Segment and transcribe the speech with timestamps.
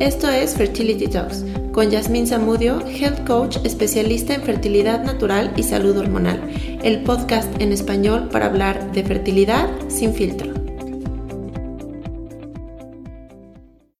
[0.00, 5.94] Esto es Fertility Talks con Yasmín Zamudio, Health Coach especialista en fertilidad natural y salud
[5.98, 6.40] hormonal,
[6.82, 10.54] el podcast en español para hablar de fertilidad sin filtro.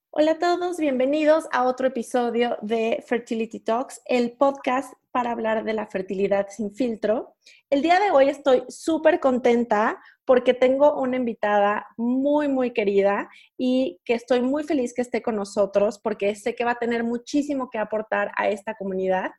[0.08, 5.74] Hola a todos, bienvenidos a otro episodio de Fertility Talks, el podcast para hablar de
[5.74, 7.34] la fertilidad sin filtro.
[7.68, 13.98] El día de hoy estoy súper contenta porque tengo una invitada muy, muy querida y
[14.04, 17.68] que estoy muy feliz que esté con nosotros porque sé que va a tener muchísimo
[17.68, 19.32] que aportar a esta comunidad.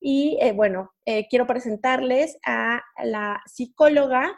[0.00, 4.32] Y eh, bueno, eh, quiero presentarles a la psicóloga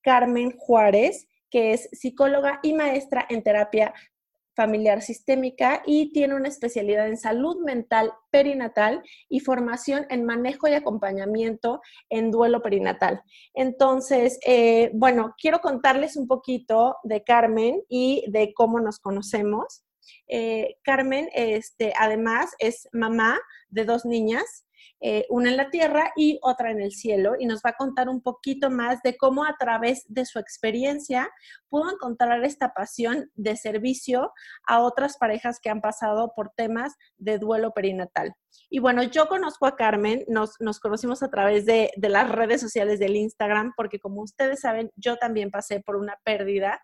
[0.00, 3.92] Carmen Juárez que es psicóloga y maestra en terapia
[4.54, 10.74] familiar sistémica y tiene una especialidad en salud mental perinatal y formación en manejo y
[10.74, 13.22] acompañamiento en duelo perinatal.
[13.54, 19.84] Entonces, eh, bueno, quiero contarles un poquito de Carmen y de cómo nos conocemos.
[20.28, 23.38] Eh, Carmen, este, además, es mamá
[23.68, 24.64] de dos niñas
[25.00, 28.08] eh, una en la tierra y otra en el cielo, y nos va a contar
[28.08, 31.30] un poquito más de cómo a través de su experiencia
[31.68, 34.32] pudo encontrar esta pasión de servicio
[34.66, 38.34] a otras parejas que han pasado por temas de duelo perinatal.
[38.70, 42.98] Y bueno, yo conozco a Carmen, nos, conocimos a través de, de, las redes sociales
[42.98, 46.80] del Instagram, porque como ustedes saben, yo también pasé por una pérdida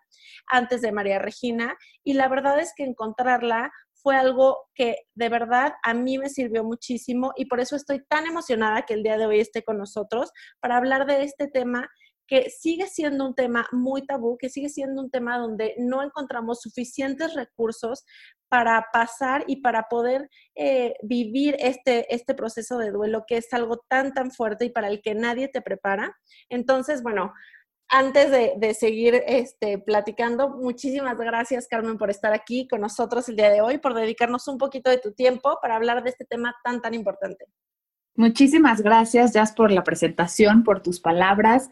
[0.47, 3.71] antes de María Regina, y la verdad es que encontrarla
[4.01, 8.25] fue algo que de verdad a mí me sirvió muchísimo y por eso estoy tan
[8.25, 11.89] emocionada que el día de hoy esté con nosotros para hablar de este tema
[12.31, 16.61] que sigue siendo un tema muy tabú, que sigue siendo un tema donde no encontramos
[16.61, 18.05] suficientes recursos
[18.47, 23.83] para pasar y para poder eh, vivir este, este proceso de duelo que es algo
[23.89, 26.15] tan, tan fuerte y para el que nadie te prepara.
[26.47, 27.33] Entonces, bueno,
[27.91, 33.49] antes de, seguir este, platicando, muchísimas gracias, Carmen, por estar aquí con nosotros el día
[33.49, 36.81] de hoy, por dedicarnos un poquito de tu tiempo para hablar de este tema tan,
[36.81, 37.45] tan importante.
[38.15, 41.69] Muchísimas gracias, Jazz, por la presentación, por tus palabras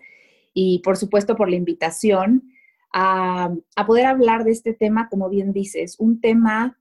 [0.54, 2.52] y, por supuesto, por la invitación
[2.92, 6.78] a, a poder hablar de este tema, como bien dices, un tema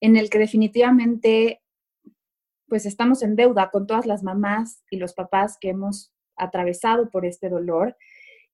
[0.00, 1.62] en el que definitivamente
[2.68, 7.24] pues estamos en deuda con todas las mamás y los papás que hemos atravesado por
[7.24, 7.96] este dolor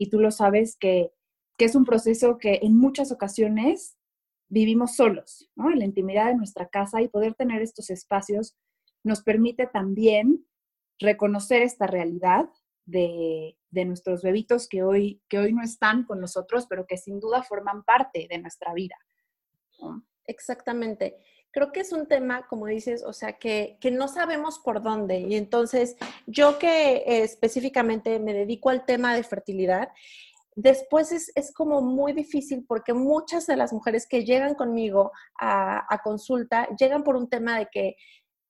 [0.02, 1.12] y tú lo sabes que,
[1.58, 3.96] es un proceso que en muchas ocasiones
[4.48, 5.70] vivimos solos, ¿no?
[5.70, 8.56] En la intimidad de nuestra casa y poder tener estos espacios
[9.04, 10.44] nos permite también
[10.98, 12.50] reconocer esta realidad
[12.84, 17.44] de, nuestros bebitos que hoy, que hoy no están con nosotros, pero que sin duda
[17.44, 18.96] forman parte de nuestra vida.
[20.26, 21.14] Exactamente
[21.52, 25.20] creo que es un tema, como dices, o sea, que, no sabemos por dónde.
[25.20, 25.96] Y entonces,
[26.26, 29.90] yo que eh, específicamente me dedico al tema de fertilidad,
[30.56, 36.68] después es, como muy difícil porque muchas de las mujeres que llegan conmigo a, consulta
[36.78, 37.96] llegan por un tema de que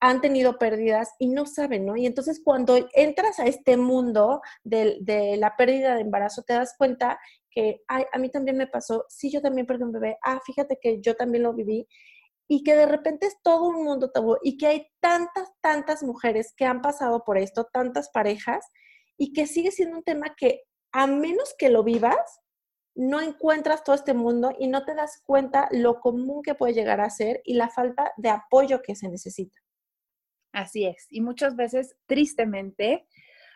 [0.00, 1.96] han tenido pérdidas y no saben, ¿no?
[1.96, 6.74] Y entonces cuando entras a este mundo de, de, la pérdida de embarazo, te das
[6.76, 7.20] cuenta
[7.52, 10.78] que, ay, a mí también me pasó, sí, yo también perdí un bebé, ah, fíjate
[10.80, 11.86] que yo también lo viví
[12.48, 16.53] y que de repente es todo un mundo tabú y que hay tantas, tantas mujeres
[16.56, 18.66] que han pasado por esto, tantas parejas,
[19.16, 22.41] y que sigue siendo un tema que a menos que lo vivas,
[22.94, 27.00] no encuentras todo este mundo y no te das cuenta lo común que puede llegar
[27.00, 29.59] a ser y la falta de apoyo que se necesita.
[30.53, 31.06] Así es.
[31.09, 33.06] Y muchas veces, tristemente,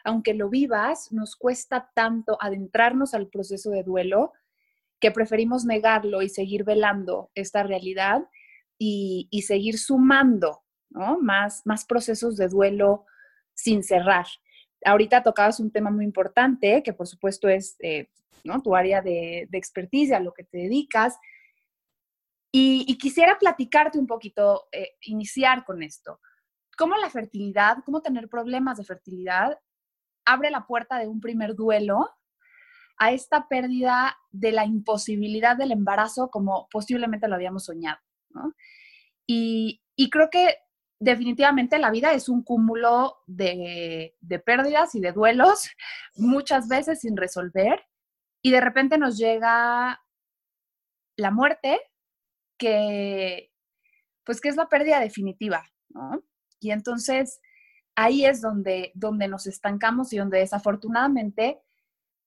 [0.05, 4.33] aunque lo vivas, nos cuesta tanto adentrarnos al proceso de duelo
[4.99, 8.23] que preferimos negarlo y seguir velando esta realidad
[8.79, 10.63] y, seguir sumando
[11.21, 13.07] más, más procesos de duelo
[13.55, 14.27] sin cerrar.
[14.85, 18.09] Ahorita tocabas un tema muy importante, que por supuesto es eh,
[18.63, 21.19] tu área de, de a lo que te dedicas.
[22.53, 26.21] Y, quisiera platicarte un poquito, eh, iniciar con esto.
[26.79, 29.59] ¿Cómo la fertilidad, cómo tener problemas de fertilidad
[30.25, 32.11] abre la puerta de un primer duelo
[32.99, 37.99] a esta pérdida de la imposibilidad del embarazo como posiblemente lo habíamos soñado?
[39.27, 40.57] Y, creo que
[40.99, 44.15] definitivamente la vida es un cúmulo de,
[44.45, 45.69] pérdidas y de duelos,
[46.17, 47.85] muchas veces sin resolver,
[48.43, 50.01] y de repente nos llega
[51.17, 51.81] la muerte,
[52.59, 53.53] que
[54.25, 55.63] pues que es la pérdida definitiva,
[56.59, 57.41] Y entonces
[57.95, 61.61] ahí es donde, donde nos estancamos y donde desafortunadamente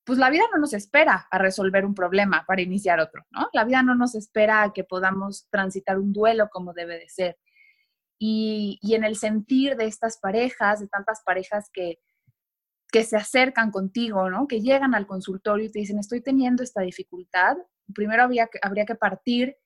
[0.10, 3.48] pues la vida no nos espera a resolver un problema para iniciar otro, ¿no?
[3.54, 7.38] La vida no nos espera a que podamos transitar un duelo como debe de ser.
[8.18, 12.00] Y, en el sentir de estas parejas, de tantas parejas que,
[12.92, 14.48] que se acercan contigo, ¿no?
[14.48, 17.58] Que llegan al consultorio y te dicen, estoy teniendo esta dificultad,
[17.94, 19.58] primero habría que, habría que partir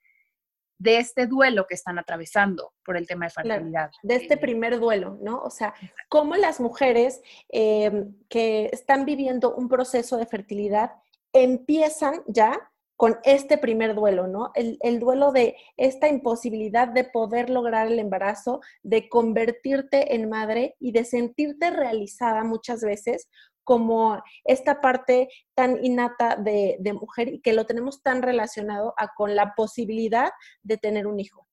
[0.77, 3.91] de este duelo que están atravesando por el tema de fertilidad.
[4.01, 5.41] de este primer duelo, ¿no?
[5.41, 5.73] O sea,
[6.09, 10.91] cómo las mujeres em, que están viviendo un proceso de fertilidad
[11.31, 14.51] empiezan ya con este primer duelo, ¿no?
[14.53, 20.75] El, el, duelo de esta imposibilidad de poder lograr el embarazo, de convertirte en madre
[20.79, 23.29] y de sentirte realizada muchas veces
[23.63, 29.35] como esta parte tan innata de, mujer y que lo tenemos tan relacionado a, con
[29.35, 30.31] la posibilidad
[30.61, 31.47] de tener un hijo.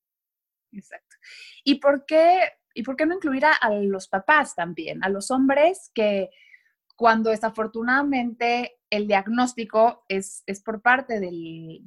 [0.73, 1.17] Exacto.
[1.65, 2.41] ¿Y por qué,
[2.75, 6.31] y por qué no incluir a, los papás también, a los hombres que
[6.97, 11.83] cuando desafortunadamente el diagnóstico es, es por parte del,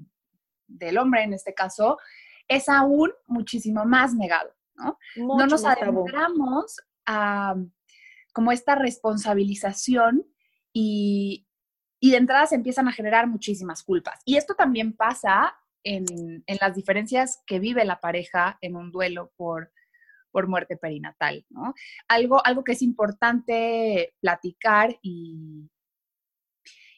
[0.67, 1.99] del, hombre en este caso,
[2.47, 4.97] es aún muchísimo más negado, ¿no?
[5.15, 7.55] no nos adentramos a
[8.33, 10.25] como esta responsabilización
[10.73, 11.47] y,
[12.01, 14.19] de entrada se empiezan a generar muchísimas culpas.
[14.25, 19.71] Y esto también pasa en, las diferencias que vive la pareja en un duelo por,
[20.31, 21.73] por muerte perinatal, ¿no?
[22.09, 25.69] Algo, algo que es importante platicar y,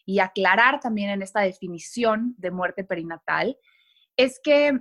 [0.06, 3.58] y aclarar también en esta definición de muerte perinatal
[4.18, 4.80] es que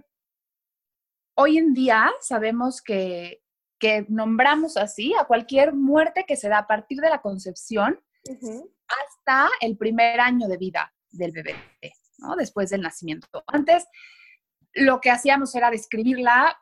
[1.37, 3.44] hoy en día sabemos que
[3.85, 9.51] que nombramos así a cualquier muerte que se da a partir de la concepción hasta
[9.61, 11.55] el primer año de vida del bebé,
[12.17, 12.35] ¿no?
[12.35, 13.45] Después del nacimiento.
[13.47, 13.87] Antes,
[14.73, 16.59] lo que hacíamos era describirla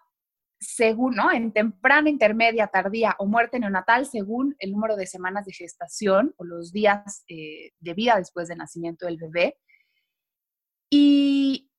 [0.59, 1.31] según, ¿no?
[1.31, 6.45] En temprana, intermedia, tardía o muerte neonatal, según el número de semanas de gestación o
[6.45, 9.61] los días eh, de vida después del nacimiento del bebé.
[10.91, 11.71] Y,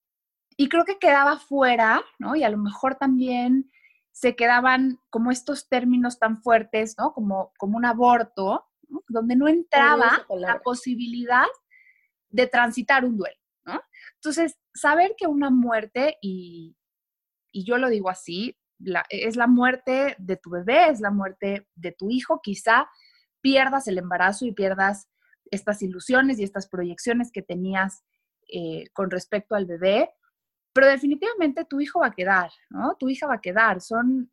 [0.55, 2.33] y creo que quedaba fuera, ¿no?
[2.37, 3.69] Y a lo mejor también
[4.13, 7.13] se quedaban como estos términos tan fuertes, ¿no?
[7.13, 8.65] Como, como un aborto,
[9.07, 11.47] donde no entraba la posibilidad
[12.29, 13.81] de transitar un duelo, ¿no?
[14.15, 16.77] Entonces, saber que una muerte, y,
[17.53, 18.57] yo lo digo así,
[19.09, 22.87] es la muerte de tu bebé, es la muerte de tu hijo, quizá
[23.41, 25.09] pierdas el embarazo y pierdas
[25.49, 28.03] estas ilusiones y estas proyecciones que tenías
[28.47, 30.11] eh, con respecto al bebé,
[30.73, 32.95] pero definitivamente tu hijo va a quedar, ¿no?
[32.99, 33.79] Tu hija va a quedar.
[33.79, 34.31] Son,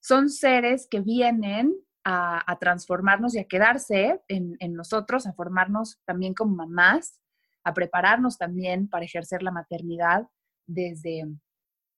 [0.00, 1.74] son seres que vienen
[2.04, 7.20] a, transformarnos y a quedarse en, nosotros, a formarnos también como mamás,
[7.64, 10.26] a prepararnos también para ejercer la maternidad
[10.66, 11.26] desde,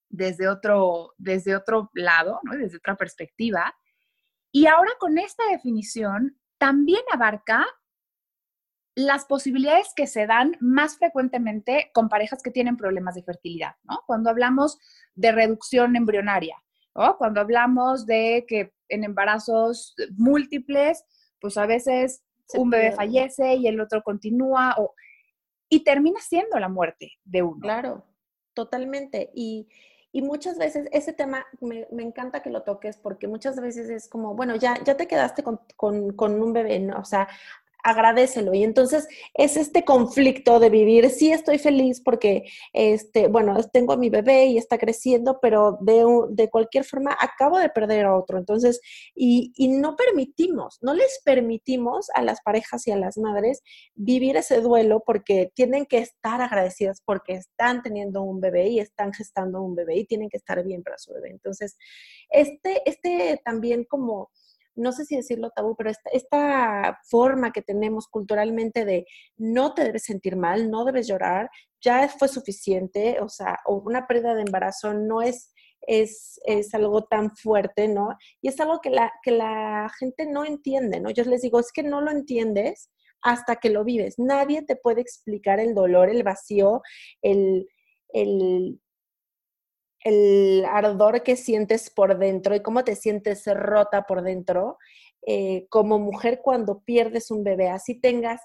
[0.08, 2.56] desde, otro, desde otro lado, ¿no?
[2.56, 3.72] desde otra perspectiva.
[4.50, 7.64] Y ahora con esta definición también abarca
[8.94, 14.02] las posibilidades que se dan más frecuentemente con parejas que tienen problemas de fertilidad, ¿no?
[14.06, 14.78] Cuando hablamos
[15.14, 16.56] de reducción embrionaria,
[16.94, 17.16] ¿no?
[17.16, 21.04] Cuando hablamos de que en embarazos múltiples,
[21.40, 22.22] pues a veces
[22.54, 24.94] un bebé fallece y el otro continúa o,
[25.68, 27.60] y termina siendo la muerte de uno.
[27.60, 28.04] Claro,
[28.54, 29.30] totalmente.
[29.34, 29.68] Y,
[30.12, 34.56] muchas veces ese tema me, encanta que lo toques porque muchas veces es como, bueno,
[34.56, 36.98] ya, ya te quedaste con, con un bebé, ¿no?
[36.98, 37.28] O sea,
[37.82, 38.54] agradecelo.
[38.54, 43.96] Y entonces es este conflicto de vivir, sí estoy feliz porque, este, bueno, tengo a
[43.96, 48.38] mi bebé y está creciendo, pero de, de cualquier forma acabo de perder a otro.
[48.38, 48.80] Entonces,
[49.14, 53.62] y, y, no permitimos, no les permitimos a las parejas y a las madres
[53.94, 59.12] vivir ese duelo porque tienen que estar agradecidas porque están teniendo un bebé y están
[59.12, 61.30] gestando un bebé y tienen que estar bien para su bebé.
[61.30, 61.76] Entonces,
[62.30, 64.30] este, este también como
[64.74, 70.04] no sé si decirlo tabú, pero esta, forma que tenemos culturalmente de no te debes
[70.04, 71.50] sentir mal, no debes llorar,
[71.80, 77.34] ya fue suficiente, o sea, una pérdida de embarazo no es, es, es, algo tan
[77.36, 78.16] fuerte, ¿no?
[78.40, 81.10] Y es algo que la, que la gente no entiende, ¿no?
[81.10, 82.90] Yo les digo, es que no lo entiendes
[83.22, 84.18] hasta que lo vives.
[84.18, 86.82] Nadie te puede explicar el dolor, el vacío,
[87.22, 87.68] el,
[88.12, 88.80] el
[90.02, 94.78] el ardor que sientes por dentro y cómo te sientes rota por dentro
[95.26, 98.40] eh, como mujer cuando pierdes un bebé, así tengas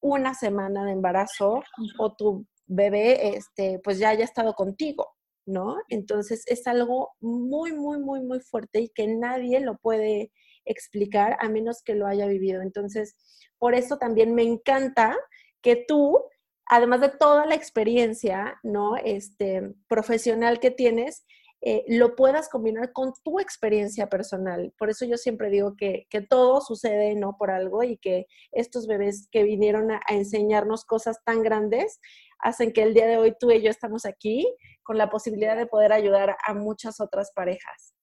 [0.00, 1.62] una semana de embarazo
[1.98, 5.14] o tu bebé este, pues ya haya estado contigo,
[5.46, 5.76] ¿no?
[5.88, 10.32] Entonces es algo muy, muy, muy, muy fuerte y que nadie lo puede
[10.64, 12.60] explicar a menos que lo haya vivido.
[12.60, 13.14] Entonces,
[13.58, 15.16] por eso también me encanta
[15.62, 16.20] que tú
[16.66, 18.96] además de toda la experiencia, ¿no?
[18.96, 21.24] Este, profesional que tienes,
[21.62, 24.72] eh, lo puedas combinar con tu experiencia personal.
[24.78, 27.36] Por eso yo siempre digo que, todo sucede, ¿no?
[27.38, 32.00] Por algo y que estos bebés que vinieron a, enseñarnos cosas tan grandes
[32.38, 34.46] hacen que el día de hoy tú y yo estamos aquí
[34.82, 37.94] con la posibilidad de poder ayudar a muchas otras parejas.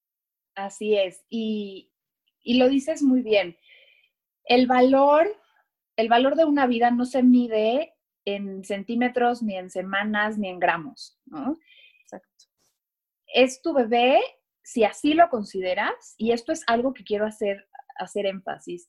[0.55, 1.23] Así es.
[1.29, 1.91] Y,
[2.41, 3.55] y lo dices muy bien.
[4.45, 5.27] El valor,
[5.95, 7.92] el valor de una vida no se mide
[8.25, 11.57] en centímetros, ni en semanas, ni en gramos, ¿no?
[12.01, 12.45] Exacto.
[13.27, 14.19] es tu bebé,
[14.61, 18.87] si así lo consideras, y esto es algo que quiero hacer, hacer énfasis,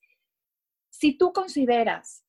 [0.91, 2.25] si tú consideras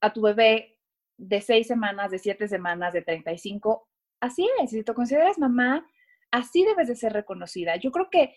[0.00, 0.78] a tu bebé
[1.16, 3.88] de seis semanas, de siete semanas, de 35,
[4.20, 5.86] así es, si te consideras mamá,
[6.30, 7.76] así debes de ser reconocida.
[7.76, 8.36] Yo creo que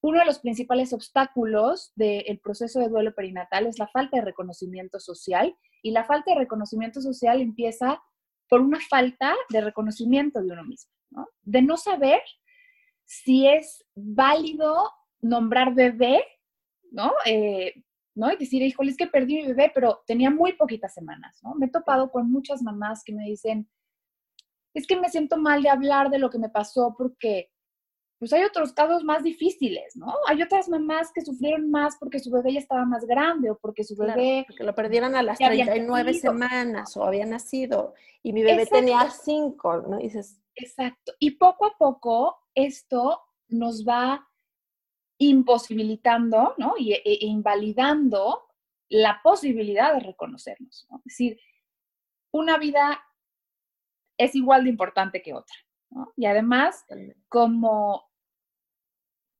[0.00, 5.00] uno de los principales obstáculos del proceso de duelo perinatal es la falta de reconocimiento
[5.00, 8.02] social y la falta de reconocimiento social empieza
[8.48, 11.28] por una falta de reconocimiento de uno mismo, ¿no?
[11.42, 12.22] de no saber
[13.04, 16.24] si es válido nombrar bebé,
[16.90, 17.12] ¿no?
[17.26, 17.74] Eh,
[18.14, 18.32] ¿no?
[18.32, 21.54] Y decir, híjole, es que perdí mi bebé, pero tenía muy poquitas semanas, ¿no?
[21.54, 23.68] Me he topado con muchas mamás que me dicen,
[24.72, 27.50] es que me siento mal de hablar de lo que me pasó porque
[28.18, 30.14] pues hay otros casos más difíciles, ¿no?
[30.28, 33.84] Hay otras mamás que sufrieron más porque su bebé ya estaba más grande o porque
[33.84, 34.44] su bebé...
[34.46, 39.76] porque lo perdieron a las 39 semanas o había nacido y mi bebé tenía 5,
[39.88, 39.98] ¿no?
[39.98, 40.40] dices...
[40.56, 41.12] Exacto.
[41.18, 44.28] Y poco a poco esto nos va
[45.18, 46.74] imposibilitando, ¿no?
[46.78, 48.44] Y, e, e invalidando
[48.88, 50.98] la posibilidad de reconocernos, ¿no?
[50.98, 51.40] Es decir,
[52.32, 53.02] una vida
[54.16, 55.56] es igual de importante que otra.
[55.94, 56.12] ¿No?
[56.16, 56.84] Y además,
[57.28, 58.10] como,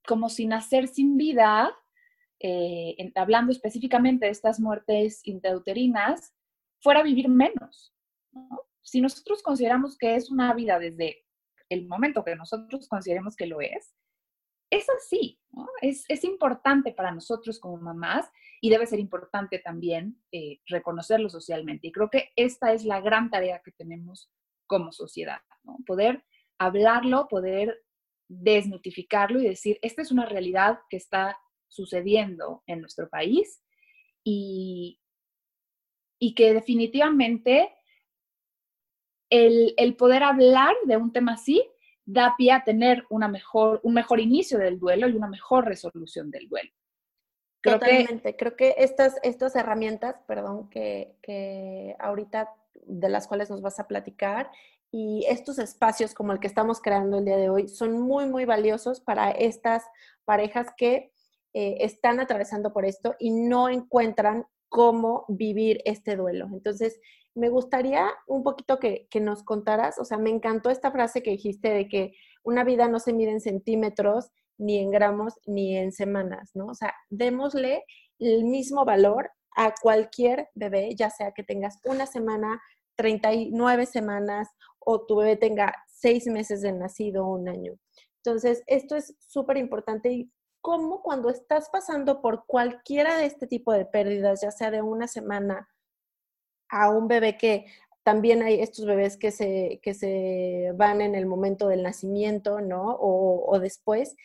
[0.07, 1.75] como sin nacer sin vida,
[2.39, 6.33] eh, hablando específicamente de estas muertes intrauterinas,
[6.81, 7.93] fuera a vivir menos.
[8.81, 11.25] Si nosotros consideramos que es una vida desde
[11.69, 13.95] el momento que nosotros consideremos que lo es,
[14.69, 15.39] es así,
[15.81, 18.29] es, es, importante para nosotros como mamás
[18.61, 21.87] y debe ser importante también eh, reconocerlo socialmente.
[21.87, 24.31] Y creo que esta es la gran tarea que tenemos
[24.67, 25.77] como sociedad, ¿no?
[25.85, 26.23] Poder
[26.57, 27.83] hablarlo, poder
[28.27, 33.61] desnotificarlo y decir, esta es una realidad que está sucediendo en nuestro país
[34.23, 34.99] y,
[36.19, 37.73] y que definitivamente
[39.29, 41.63] el, el, poder hablar de un tema así
[42.05, 46.31] da pie a tener una mejor, un mejor inicio del duelo y una mejor resolución
[46.31, 46.71] del duelo.
[47.61, 48.35] Creo Totalmente.
[48.35, 52.53] Creo que estas, estas herramientas, perdón, que, que ahorita
[52.85, 54.51] de las cuales nos vas a platicar
[54.91, 58.45] y estos espacios como el que estamos creando el día de hoy son muy, muy
[58.45, 59.83] valiosos para estas
[60.23, 61.11] parejas que
[61.53, 66.47] eh, están atravesando por esto y no encuentran cómo vivir este duelo.
[66.51, 66.99] Entonces,
[67.33, 71.31] me gustaría un poquito que, que, nos contaras, o sea, me encantó esta frase que
[71.31, 72.13] dijiste de que
[72.43, 76.67] una vida no se mide en centímetros, ni en gramos, ni en semanas, ¿no?
[76.67, 77.83] O sea, démosle
[78.19, 82.61] el mismo valor a cualquier bebé, ya sea que tengas una semana,
[82.95, 84.49] 39 semanas
[84.79, 87.73] o tu bebé tenga seis meses de nacido o un año.
[88.23, 93.71] Entonces, esto es súper importante y cómo cuando estás pasando por cualquiera de este tipo
[93.71, 95.69] de pérdidas, ya sea de una semana
[96.69, 97.65] a un bebé que
[98.03, 102.97] también hay estos bebés que se, que se van en el momento del nacimiento, ¿no?
[102.99, 104.15] O después.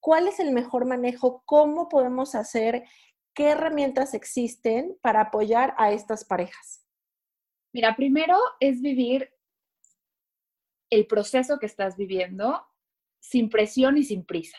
[0.00, 1.42] ¿Cuál es el mejor manejo?
[1.46, 2.84] ¿Cómo podemos hacer?
[3.34, 6.85] ¿Qué herramientas existen para apoyar a estas parejas?
[7.76, 9.30] Mira, primero es vivir
[10.88, 12.66] el proceso que estás viviendo
[13.20, 14.56] sin presión y sin prisa.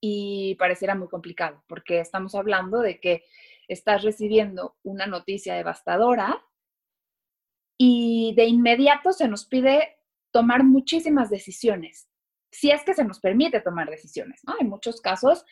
[0.00, 3.22] Y pareciera muy complicado, porque estamos hablando de que
[3.68, 6.44] estás recibiendo una noticia devastadora
[7.78, 9.98] y de inmediato se nos pide
[10.32, 12.08] tomar muchísimas decisiones,
[12.50, 14.56] si es que se nos permite tomar decisiones, ¿no?
[14.58, 15.44] En muchos casos,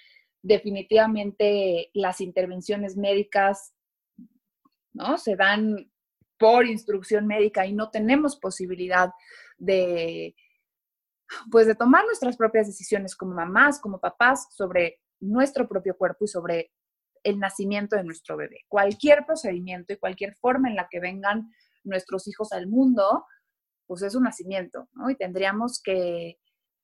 [0.42, 3.76] definitivamente las intervenciones médicas,
[4.92, 5.18] ¿no?
[5.18, 5.92] Se dan
[6.38, 9.10] por instrucción médica y no tenemos posibilidad
[9.58, 10.34] de,
[11.50, 16.28] pues, de tomar nuestras propias decisiones como mamás, como papás, sobre nuestro propio cuerpo y
[16.28, 16.72] sobre
[17.22, 18.64] el nacimiento de nuestro bebé.
[18.68, 21.50] Cualquier procedimiento y cualquier forma en la que vengan
[21.82, 23.24] nuestros hijos al mundo,
[23.86, 25.10] pues es un nacimiento, ¿no?
[25.10, 26.38] Y tendríamos que,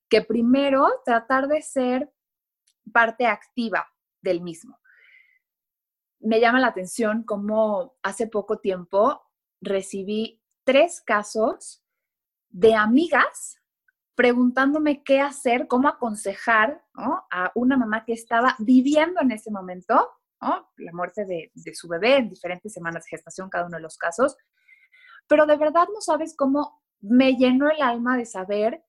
[0.09, 2.11] que primero tratar de ser
[2.93, 3.87] parte activa
[4.21, 4.79] del mismo.
[6.21, 9.21] Me llama la atención cómo hace poco tiempo
[9.63, 11.83] recibí tres casos
[12.51, 13.59] de amigas
[14.15, 20.11] preguntándome qué hacer, cómo aconsejar a una mamá que estaba viviendo en ese momento
[20.77, 23.97] la muerte de, de, su bebé en diferentes semanas de gestación, cada uno de los
[23.97, 24.37] casos.
[25.29, 28.85] Pero de verdad no sabes cómo me llenó el alma de saber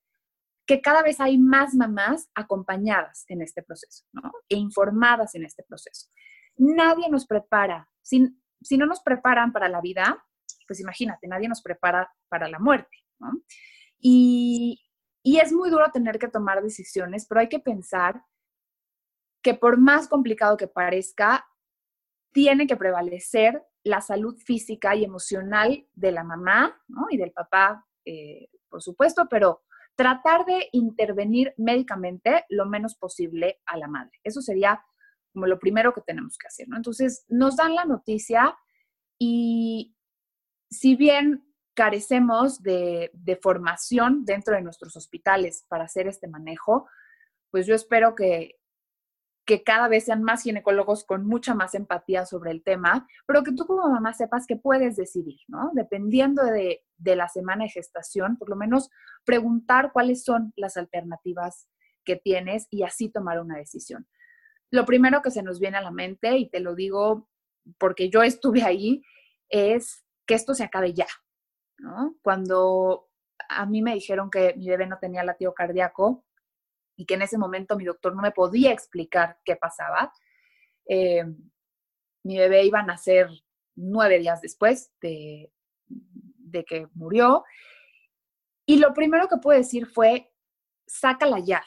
[0.66, 4.32] que cada vez hay más mamás acompañadas en este proceso ¿no?
[4.48, 6.08] e informadas en este proceso.
[6.56, 10.24] Nadie nos prepara, si, si no nos preparan para la vida,
[10.66, 12.96] pues imagínate, nadie nos prepara para la muerte.
[13.98, 14.80] Y,
[15.22, 18.22] y es muy duro tener que tomar decisiones, pero hay que pensar
[19.42, 21.46] que por más complicado que parezca,
[22.32, 26.76] tiene que prevalecer la salud física y emocional de la mamá
[27.10, 29.62] y del papá, eh, por supuesto, pero,
[29.96, 34.18] tratar de intervenir médicamente lo menos posible a la madre.
[34.24, 34.84] Eso sería
[35.32, 36.66] como lo primero que tenemos que hacer.
[36.74, 38.56] Entonces, nos dan la noticia
[39.18, 39.93] y
[40.78, 46.88] si bien carecemos de, de, formación dentro de nuestros hospitales para hacer este manejo,
[47.50, 48.56] pues yo espero que,
[49.44, 53.52] que cada vez sean más ginecólogos con mucha más empatía sobre el tema, pero que
[53.52, 55.70] tú como mamá sepas que puedes decidir, ¿no?
[55.74, 58.90] Dependiendo de, de la semana de gestación, por lo menos
[59.24, 61.68] preguntar cuáles son las alternativas
[62.04, 64.06] que tienes y así tomar una decisión.
[64.70, 67.28] Lo primero que se nos viene a la mente, y te lo digo
[67.78, 69.02] porque yo estuve ahí,
[69.48, 71.06] es que esto se acabe ya.
[72.22, 73.08] Cuando
[73.48, 76.24] a mí me dijeron que mi bebé no tenía latido cardíaco,
[76.96, 80.12] y que en ese momento mi doctor no me podía explicar qué pasaba.
[80.86, 81.24] Eh,
[82.22, 83.28] mi bebé iba a nacer
[83.74, 85.52] nueve días después de,
[85.86, 87.44] de que murió.
[88.66, 90.32] Y lo primero que pude decir fue,
[90.86, 91.64] sácala ya.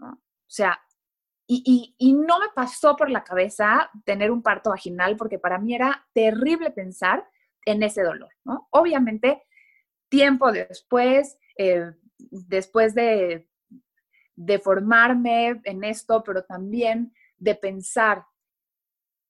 [0.00, 0.16] O
[0.50, 0.80] sea,
[1.46, 5.74] y, y, no me pasó por la cabeza tener un parto vaginal porque para mí
[5.74, 7.26] era terrible pensar
[7.64, 8.30] en ese dolor.
[8.44, 8.68] ¿no?
[8.70, 9.42] Obviamente,
[10.08, 13.48] tiempo después, eh, después de
[14.38, 18.24] de formarme en esto, pero también de pensar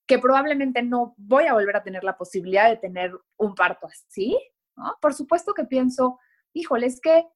[0.07, 4.39] que probablemente no voy a volver a tener la posibilidad de tener un parto así,
[4.77, 4.99] ¿no?
[5.01, 6.19] Por supuesto que pienso,
[6.53, 7.27] híjole, es que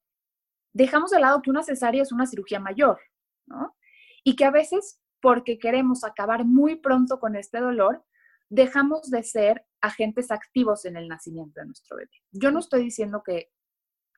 [0.74, 3.00] dejamos de lado que una cesárea es una cirugía mayor,
[3.46, 3.74] ¿no?
[4.22, 8.04] Y que a veces, porque queremos acabar muy pronto con este dolor,
[8.52, 12.10] dejamos de ser agentes activos en el nacimiento de nuestro bebé.
[12.32, 13.50] Yo no estoy diciendo que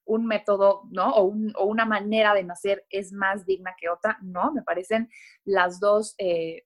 [0.07, 1.15] un método, ¿no?
[1.15, 1.23] O,
[1.65, 5.09] una manera de nacer es más digna que otra, no, me parecen
[5.45, 6.65] las dos eh,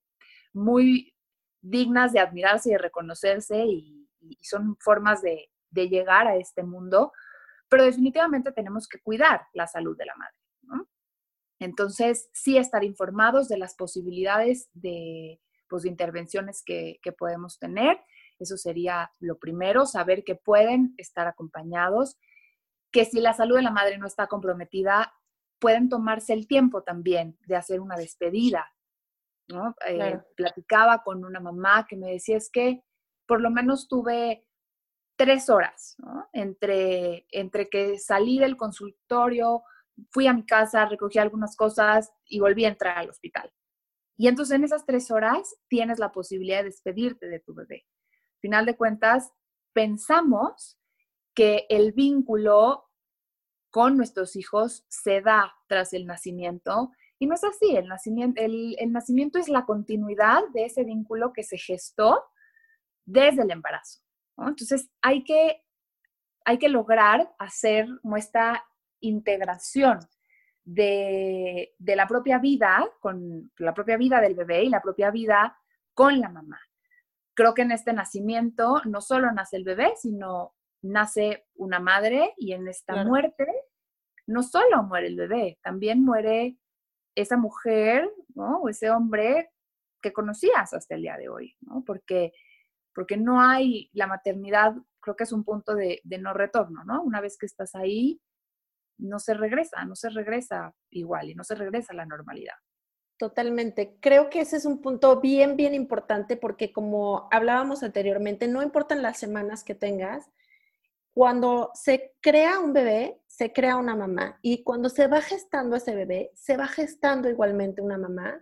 [0.54, 1.14] muy
[1.60, 4.08] dignas de admirarse y de reconocerse y,
[4.40, 7.12] son formas de, llegar a este mundo,
[7.68, 10.86] pero definitivamente tenemos que cuidar la salud de la madre.
[11.60, 17.98] Entonces, sí estar informados de las posibilidades de, pues, intervenciones que, que podemos tener.
[18.38, 22.16] Eso sería lo primero, saber que pueden estar acompañados
[22.90, 25.14] que si la salud de la madre no está comprometida,
[25.58, 28.66] pueden tomarse el tiempo también de hacer una despedida.
[29.48, 29.74] ¿no?
[29.86, 32.82] Eh, platicaba con una mamá que me decía, es que
[33.26, 34.46] por lo menos tuve
[35.16, 36.28] tres horas ¿no?
[36.32, 39.62] entre, entre que salí del consultorio,
[40.10, 43.52] fui a mi casa, recogí algunas cosas y volví a entrar al hospital.
[44.18, 47.86] Y entonces en esas tres horas tienes la posibilidad de despedirte de tu bebé.
[48.40, 49.32] Final de cuentas,
[49.72, 50.76] pensamos
[51.34, 52.90] que el vínculo
[53.70, 58.92] con nuestros hijos se da tras el nacimiento y no es así, el nacimiento, el,
[58.92, 62.24] nacimiento es la continuidad de ese vínculo que se gestó
[63.04, 64.00] desde el embarazo.
[64.36, 65.64] Entonces hay que,
[66.44, 68.64] hay que lograr hacer esta
[69.00, 70.00] integración
[70.70, 75.56] de, de, la propia vida, con la propia vida del bebé y la propia vida
[75.94, 76.60] con la mamá.
[77.32, 82.52] Creo que en este nacimiento no solo nace el bebé, sino nace una madre y
[82.52, 83.46] en esta muerte
[84.26, 86.58] no solo muere el bebé, también muere
[87.14, 88.58] esa mujer ¿no?
[88.58, 89.50] o ese hombre
[90.02, 91.82] que conocías hasta el día de hoy, ¿no?
[91.84, 92.32] Porque,
[92.94, 97.02] porque no hay, la maternidad creo que es un punto de, de no retorno, ¿no?
[97.02, 98.20] Una vez que estás ahí,
[98.98, 102.54] no se regresa, no se regresa igual y no se regresa a la normalidad.
[103.18, 103.96] Totalmente.
[104.00, 109.02] Creo que ese es un punto bien, bien importante porque como hablábamos anteriormente, no importan
[109.02, 110.30] las semanas que tengas,
[111.12, 114.38] cuando se crea un bebé, se crea una mamá.
[114.40, 118.40] Y cuando se va gestando ese bebé, se va gestando igualmente una mamá.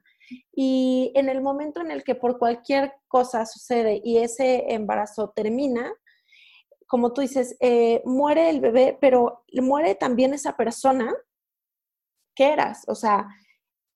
[0.53, 5.91] Y en el momento en el que por cualquier cosa sucede y ese embarazo termina,
[6.87, 11.15] como tú dices, eh, muere el bebé, pero muere también esa persona
[12.35, 12.85] que eras.
[12.89, 13.29] O sea,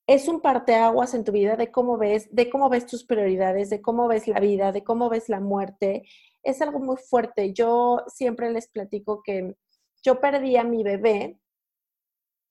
[0.06, 3.80] es un parteaguas en tu vida de cómo ves, de cómo ves tus prioridades, de
[3.80, 6.04] cómo ves la vida, de cómo ves la muerte
[6.42, 7.52] es algo muy fuerte.
[7.52, 9.56] Yo siempre les platico que
[10.02, 11.38] yo perdí a mi bebé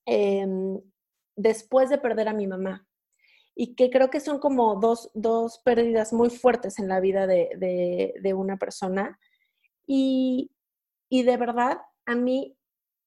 [0.06, 0.80] em,
[1.36, 2.88] después de perder a mi mamá
[3.56, 8.14] y que creo que son como dos, dos pérdidas muy fuertes en la vida de,
[8.22, 9.20] de, una persona.
[9.92, 10.52] Y,
[11.10, 12.56] y, de verdad, a mí,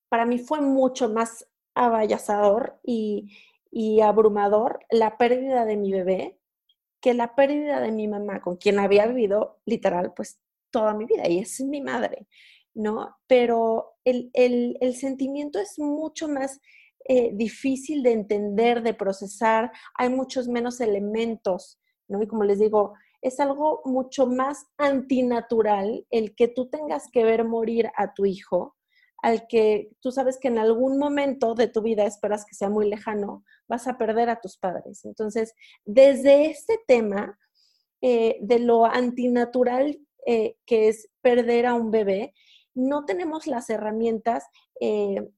[0.09, 3.39] para mí fue mucho más abayazador y,
[3.71, 6.41] y abrumador la pérdida de mi bebé
[7.01, 10.41] que la pérdida de mi mamá, con quien había vivido literal, pues
[10.71, 12.27] toda mi vida y es mi madre,
[12.75, 13.17] ¿no?
[13.27, 16.61] Pero el, sentimiento es mucho más
[17.09, 22.23] eh, difícil de entender, de procesar, hay muchos menos elementos, ¿no?
[22.23, 27.45] Y como les digo, es algo mucho más antinatural el que tú tengas que ver
[27.45, 28.77] morir a tu hijo
[29.23, 32.91] al que tú sabes que en algún momento de tu vida, esperas que sea muy
[32.91, 35.05] lejano, vas a perder a tus padres.
[35.05, 35.55] Entonces,
[35.85, 37.39] desde este tema
[38.01, 42.35] eh, de lo antinatural eh, que es perder a un bebé,
[42.75, 44.45] no tenemos las herramientas
[44.81, 45.31] eh,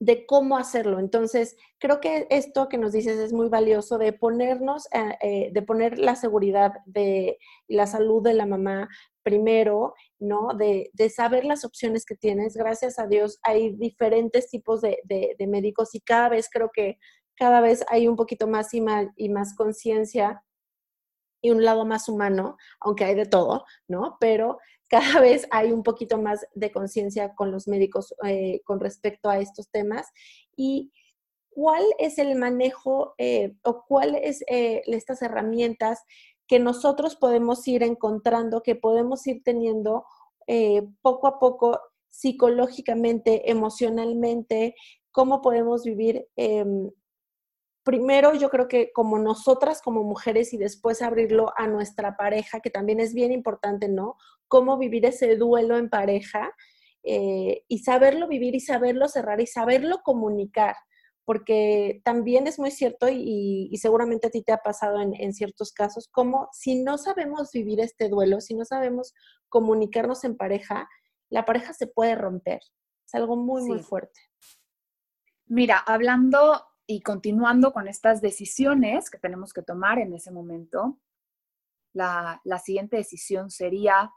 [0.00, 0.98] de cómo hacerlo.
[0.98, 6.16] Entonces, creo que esto que nos dices es muy valioso de ponernos, de poner la
[6.16, 8.88] seguridad de la salud de la mamá
[9.22, 10.54] primero, ¿no?
[10.54, 12.56] De, saber las opciones que tienes.
[12.56, 16.98] Gracias a Dios hay diferentes tipos de, médicos y cada vez creo que
[17.36, 20.42] cada vez hay un poquito más y más, y más conciencia
[21.42, 24.16] y un lado más humano, aunque hay de todo, ¿no?
[24.20, 24.58] Pero
[24.90, 29.38] cada vez hay un poquito más de conciencia con los médicos eh, con respecto a
[29.38, 30.06] estos temas.
[30.56, 30.92] Y
[31.50, 36.02] cuál es el manejo eh, o cuáles eh, estas herramientas
[36.46, 40.04] que nosotros podemos ir encontrando, que podemos ir teniendo
[40.46, 44.74] eh, poco a poco psicológicamente, emocionalmente,
[45.12, 46.26] cómo podemos vivir.
[47.90, 52.70] Primero, yo creo que como nosotras, como mujeres, y después abrirlo a nuestra pareja, que
[52.70, 54.14] también es bien importante, ¿no?
[54.46, 56.54] Cómo vivir ese duelo en pareja
[57.02, 60.76] eh, y saberlo vivir y saberlo cerrar y saberlo comunicar
[61.24, 66.06] porque también es muy cierto y, seguramente a ti te ha pasado en, ciertos casos,
[66.12, 69.14] como si no sabemos vivir este duelo, si no sabemos
[69.48, 70.88] comunicarnos en pareja,
[71.28, 72.60] la pareja se puede romper.
[73.04, 74.20] Es algo muy, muy fuerte.
[75.46, 80.98] Mira, hablando y continuando con estas decisiones que tenemos que tomar en ese momento,
[81.92, 84.12] la, siguiente decisión sería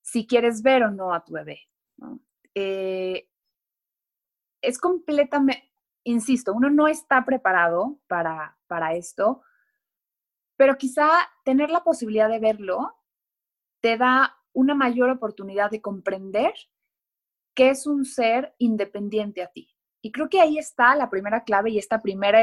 [0.00, 1.62] si quieres ver o no a tu bebé.
[2.54, 3.28] Eh,
[4.62, 5.72] es completamente,
[6.04, 9.42] insisto, uno no está preparado para, para esto,
[10.56, 11.10] pero quizá
[11.44, 12.96] tener la posibilidad de verlo
[13.80, 16.54] te da una mayor oportunidad de comprender
[17.56, 19.74] que es un ser independiente a ti.
[20.02, 22.40] Y creo que ahí está la primera clave y esta primera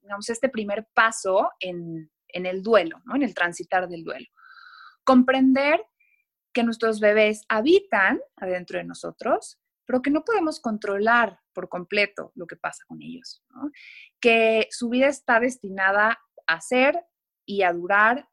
[0.00, 3.14] digamos, este primer paso en, en el duelo, ¿no?
[3.16, 4.26] en el transitar del duelo.
[5.04, 5.84] Comprender
[6.52, 12.46] que nuestros bebés habitan adentro de nosotros, pero que no podemos controlar por completo lo
[12.46, 13.42] que pasa con ellos,
[14.20, 17.04] que su vida está destinada a ser
[17.44, 18.28] y a durar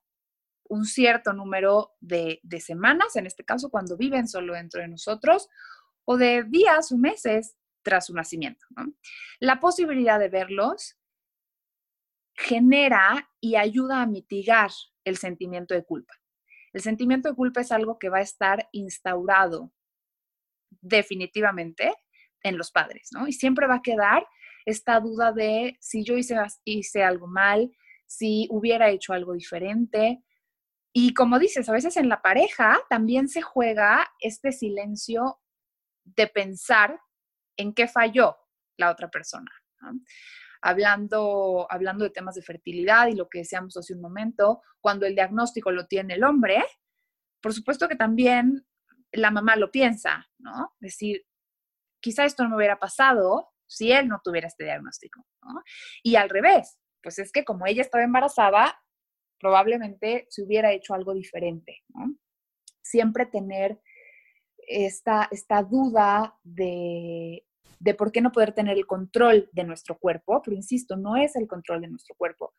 [0.70, 5.50] un cierto número de, semanas, en este caso cuando viven solo dentro de nosotros,
[6.06, 8.66] o de días o meses tras su nacimiento.
[9.40, 10.98] La posibilidad de verlos
[12.36, 14.72] genera y ayuda a mitigar
[15.04, 16.14] el sentimiento de culpa.
[16.72, 19.74] El sentimiento de culpa es algo que va a estar instaurado
[20.82, 21.94] definitivamente
[22.44, 23.28] en los padres, ¿no?
[23.28, 24.26] Y siempre va a quedar
[24.66, 27.72] esta duda de si yo hice, hice algo mal,
[28.06, 30.24] si hubiera hecho algo diferente.
[30.94, 35.40] Y como dices, a veces en la pareja también se juega este silencio
[36.04, 37.00] de pensar
[37.60, 38.38] en qué falló
[38.78, 39.52] la otra persona.
[40.62, 45.14] Hablando, hablando de temas de fertilidad y lo que decíamos hace un momento, cuando el
[45.14, 46.64] diagnóstico lo tiene el hombre,
[47.42, 48.66] por supuesto que también
[49.12, 50.74] la mamá lo piensa, ¿no?
[50.80, 51.26] Decir,
[52.02, 55.62] quizá esto no me hubiera pasado si él no tuviera este diagnóstico, ¿no?
[56.02, 58.82] Y al revés, pues es que como ella estaba embarazada,
[59.38, 61.84] probablemente se hubiera hecho algo diferente.
[62.82, 63.82] Siempre tener
[64.58, 67.46] esta, esta duda de,
[67.80, 71.36] de por qué no poder tener el control de nuestro cuerpo, pero insisto, no es
[71.36, 72.54] el control de nuestro cuerpo,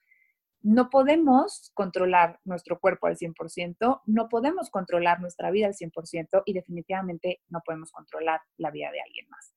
[0.63, 6.53] no podemos controlar nuestro cuerpo al 100%, no podemos controlar nuestra vida al 100% y
[6.53, 9.55] definitivamente no podemos controlar la vida de alguien más.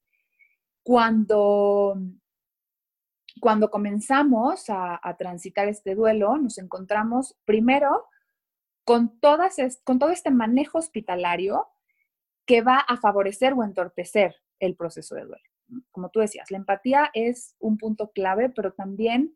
[0.82, 1.98] Cuando,
[3.40, 8.06] cuando comenzamos a, transitar este duelo, nos encontramos primero
[8.86, 11.68] con, todas, con todo este manejo hospitalario
[12.46, 15.53] que va a favorecer o entorpecer el proceso de duelo.
[15.92, 19.36] Como tú decías, la empatía es un punto clave, pero también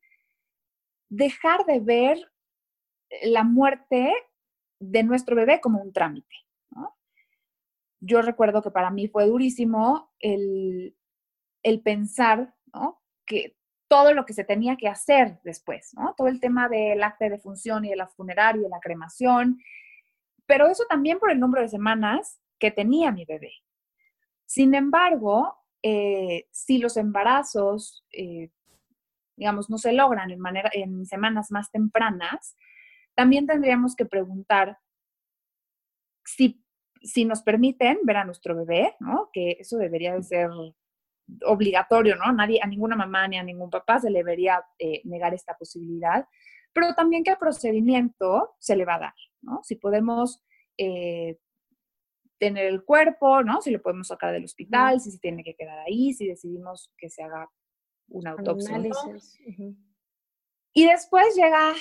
[1.10, 2.32] dejar de ver
[3.24, 4.14] la muerte
[4.80, 6.36] de nuestro bebé como un trámite.
[8.00, 10.96] Yo recuerdo que para mí fue durísimo el,
[11.84, 12.54] pensar
[13.26, 17.40] que todo lo que se tenía que hacer después, todo el tema del acta de
[17.40, 19.60] función y de la funeraria y la cremación,
[20.46, 23.52] pero eso también por el número de semanas que tenía mi bebé.
[24.46, 28.50] Sin embargo, eh, si los embarazos eh,
[29.38, 32.56] digamos, no se logran en, semanas más tempranas,
[33.16, 34.80] también tendríamos que preguntar
[36.26, 36.62] si,
[37.02, 39.30] si nos permiten ver a nuestro bebé, ¿no?
[39.32, 40.50] Que eso debería de ser
[41.46, 42.32] obligatorio, ¿no?
[42.34, 46.28] Nadie, a ninguna mamá ni a ningún papá se le debería eh, negar esta posibilidad,
[46.74, 49.62] pero también que el procedimiento se le va a dar, ¿no?
[49.64, 50.44] Si podemos
[52.40, 53.62] tener el cuerpo, ¿no?
[53.62, 57.10] Si lo podemos sacar del hospital, si se tiene que quedar ahí, si decidimos que
[57.10, 57.50] se haga
[58.10, 58.82] una autopsia.
[60.74, 61.74] Y después llega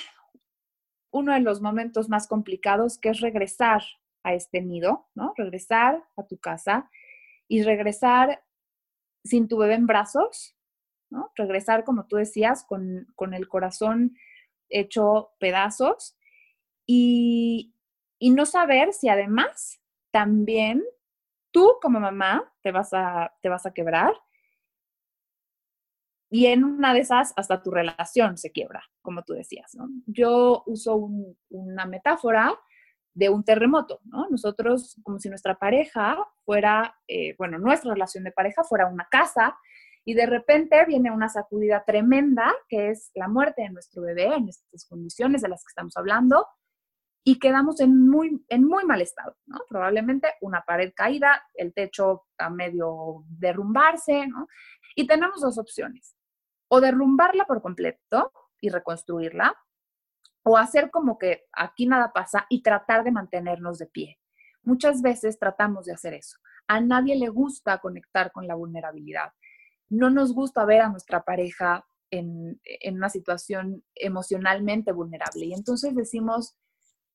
[1.11, 3.83] uno de los momentos más complicados, que es regresar
[4.23, 5.33] a este nido, ¿no?
[5.37, 6.89] Regresar a tu casa
[7.47, 8.43] y regresar
[9.23, 10.55] sin tu bebé en brazos,
[11.09, 11.31] ¿no?
[11.35, 14.17] Regresar, como tú decías, con, con el corazón
[14.69, 16.17] hecho pedazos
[16.85, 17.73] y,
[18.19, 19.79] y no saber si además
[20.17, 20.83] también
[21.51, 24.15] tú como mamá te vas a, te vas a quebrar
[26.31, 29.77] y en una de esas hasta tu relación se quiebra, como tú decías.
[30.07, 31.07] Yo uso
[31.49, 32.59] una metáfora
[33.13, 34.27] de un terremoto, ¿no?
[34.31, 39.55] Nosotros, como si nuestra pareja fuera, eh, bueno, nuestra relación de pareja fuera una casa
[40.03, 44.49] y de repente viene una sacudida tremenda, que es la muerte de nuestro bebé en
[44.49, 46.47] estas condiciones de las que estamos hablando,
[47.27, 49.35] y quedamos en muy, en muy mal estado.
[49.67, 54.29] Probablemente una pared caída, el techo a medio derrumbarse.
[54.95, 56.15] Y tenemos dos opciones,
[56.69, 59.53] o derrumbarla por completo y reconstruirla,
[60.43, 64.19] o hacer como que aquí nada pasa y tratar de mantenernos de pie.
[64.63, 66.37] Muchas veces tratamos de hacer eso.
[66.69, 69.33] A nadie le gusta conectar con la vulnerabilidad.
[69.89, 75.47] No nos gusta ver a nuestra pareja en, en una situación emocionalmente vulnerable.
[75.47, 76.55] Y entonces decimos,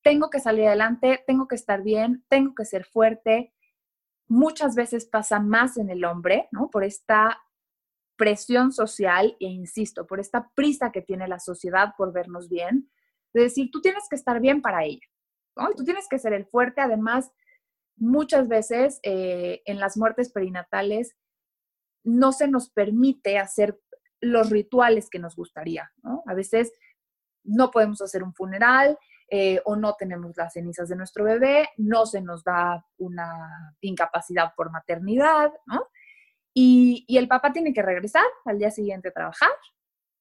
[0.02, 3.52] tengo que salir adelante, tengo que estar bien, tengo que ser fuerte.
[4.28, 6.70] Muchas veces pasa más en el hombre, ¿no?
[6.70, 7.40] Por esta
[8.16, 12.90] presión social e insisto, por esta prisa que tiene la sociedad por vernos bien,
[13.32, 15.06] de decir, tú tienes que estar bien para ella,
[15.56, 15.70] ¿no?
[15.74, 16.80] tú tienes que ser el fuerte.
[16.80, 17.32] Además,
[17.96, 21.16] muchas veces eh, en las muertes perinatales
[22.04, 23.80] no se nos permite hacer
[24.20, 26.22] los rituales que nos gustaría, ¿no?
[26.26, 26.72] A veces
[27.44, 28.98] no podemos hacer un funeral,
[29.34, 34.52] eh, o no tenemos las cenizas de nuestro bebé, no se nos da una incapacidad
[34.54, 35.88] por maternidad, ¿no?
[36.52, 39.48] Y, el papá tiene que regresar al día siguiente a trabajar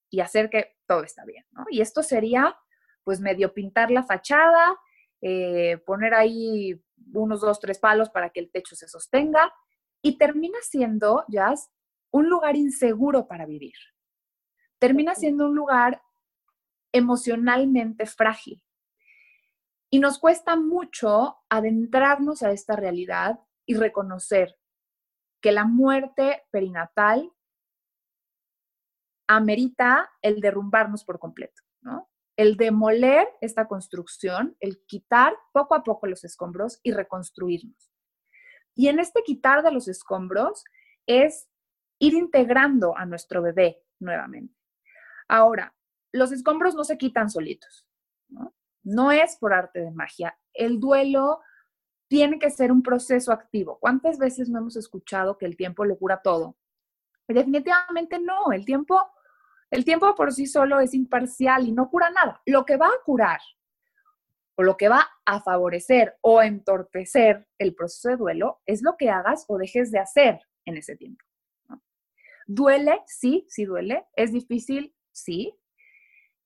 [0.10, 1.66] y hacer que todo está bien, ¿no?
[1.70, 2.58] Y esto sería,
[3.04, 4.80] pues, medio pintar la fachada,
[5.20, 6.82] eh, poner ahí
[7.14, 9.54] unos dos, tres palos para que el techo se sostenga
[10.02, 11.54] y termina siendo, ya,
[12.12, 13.76] un lugar inseguro para vivir.
[14.80, 16.02] Termina siendo un lugar
[16.94, 18.64] emocionalmente frágil.
[19.94, 24.58] Y nos cuesta mucho adentrarnos a esta realidad y reconocer
[25.42, 27.30] que la muerte perinatal
[29.28, 32.10] amerita el derrumbarnos por completo, ¿no?
[32.38, 37.92] El demoler esta construcción, el quitar poco a poco los escombros y reconstruirnos.
[38.76, 40.64] Y en este quitar de los escombros
[41.06, 41.50] es
[42.00, 44.56] ir integrando a nuestro bebé nuevamente.
[45.28, 45.76] Ahora,
[46.14, 47.86] los escombros no se quitan solitos,
[48.30, 48.54] ¿no?
[48.84, 50.38] No es por arte de magia.
[50.54, 51.42] El duelo
[52.08, 53.78] tiene que ser un proceso activo.
[53.80, 56.58] ¿Cuántas veces no hemos escuchado que el tiempo lo cura todo?
[57.34, 59.00] definitivamente no, el tiempo,
[59.70, 62.42] el tiempo por sí solo es imparcial y no cura nada.
[62.46, 63.40] Lo que va a curar
[64.56, 69.10] o lo que va a favorecer o entorpecer el proceso de duelo es lo que
[69.10, 71.24] hagas o dejes de hacer en ese tiempo.
[72.48, 73.02] ¿Duele?
[73.06, 74.06] Sí, sí duele.
[74.16, 74.94] ¿Es difícil?
[75.12, 75.58] Sí.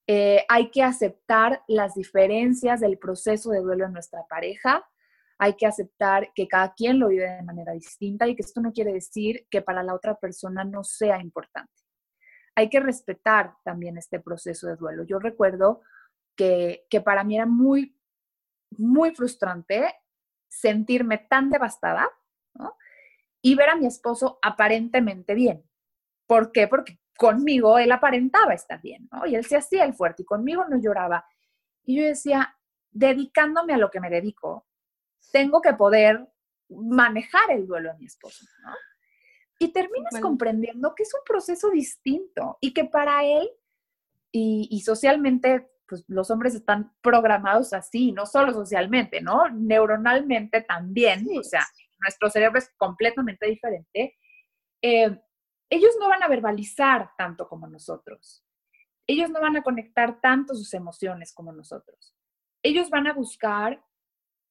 [0.07, 4.87] Eh, hay que aceptar las diferencias del proceso de duelo en nuestra pareja.
[5.37, 8.71] Hay que aceptar que cada quien lo vive de manera distinta y que esto no
[8.71, 11.73] quiere decir que para la otra persona no sea importante.
[12.55, 15.03] Hay que respetar también este proceso de duelo.
[15.03, 15.81] Yo recuerdo
[16.37, 17.99] que, que para mí era muy,
[18.77, 19.93] muy frustrante
[20.47, 22.09] sentirme tan devastada
[23.41, 25.63] y ver a mi esposo aparentemente bien.
[26.27, 26.67] ¿Por qué?
[26.67, 29.25] Porque conmigo él aparentaba estar bien, ¿no?
[29.25, 31.25] Y él se hacía el fuerte y conmigo no lloraba.
[31.83, 32.55] Y yo decía,
[32.91, 34.65] dedicándome a lo que me dedico,
[35.31, 36.27] tengo que poder
[36.69, 38.73] manejar el duelo de mi esposo, ¿no?
[39.59, 43.49] Y terminas comprendiendo que es un proceso distinto y que para él
[44.37, 49.47] y, socialmente, pues los hombres están programados así, no solo socialmente, ¿no?
[49.49, 51.65] Neuronalmente también, o sea,
[52.01, 54.17] nuestro cerebro es completamente diferente.
[54.81, 55.17] Eh,
[55.69, 58.43] ellos no van a verbalizar tanto como nosotros.
[59.07, 62.15] Ellos no van a conectar tanto sus emociones como nosotros.
[62.63, 63.83] Ellos van a buscar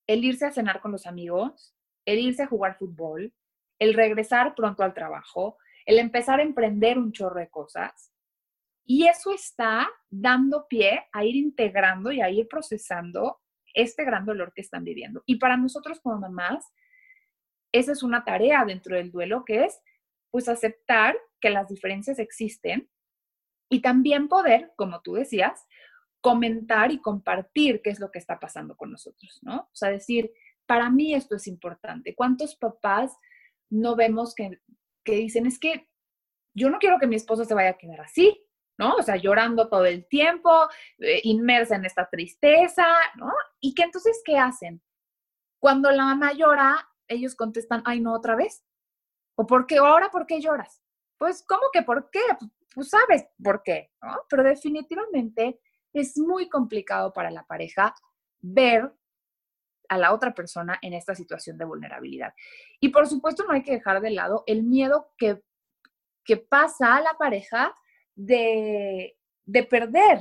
[0.07, 1.75] el irse a cenar con los amigos,
[2.05, 3.33] el irse a jugar fútbol,
[3.79, 8.13] el regresar pronto al trabajo, el empezar a emprender un chorro de cosas.
[8.85, 13.41] Y eso está dando pie a ir integrando y a ir procesando
[13.73, 15.23] este gran dolor que están viviendo.
[15.27, 16.65] Y para nosotros como mamás,
[17.73, 19.81] esa es una tarea dentro del duelo que es
[20.35, 22.91] pues aceptar que las diferencias existen
[23.71, 25.65] y también poder, como tú decías,
[26.21, 29.59] comentar y compartir qué es lo que está pasando con nosotros, ¿no?
[29.59, 30.33] O sea, decir,
[30.67, 32.17] para mí esto es importante.
[32.17, 33.17] ¿Cuántos papás
[33.71, 34.61] no vemos que,
[35.05, 35.89] que dicen, es que
[36.53, 38.45] yo no quiero que mi esposo se vaya a quedar así,
[38.77, 38.97] ¿no?
[38.97, 40.69] O sea, llorando todo el tiempo,
[40.99, 43.33] eh, inmersa en esta tristeza, ¿no?
[43.61, 44.83] Y que entonces, ¿qué hacen?
[45.61, 48.65] Cuando la mamá llora, ellos contestan, ay, no, otra vez.
[49.37, 49.79] ¿O por qué?
[49.79, 50.83] ahora por qué lloras?
[51.19, 52.21] Pues, ¿cómo que por qué?
[52.75, 54.23] Pues, sabes por qué, ¿no?
[54.29, 55.61] Pero definitivamente
[55.93, 57.95] es muy complicado para la pareja
[58.41, 58.93] ver
[59.89, 62.35] a la otra persona en esta situación de vulnerabilidad.
[62.81, 65.43] Y por supuesto no hay que dejar de lado el miedo que,
[66.25, 67.75] que pasa a la pareja
[68.15, 69.17] de,
[69.71, 70.21] perder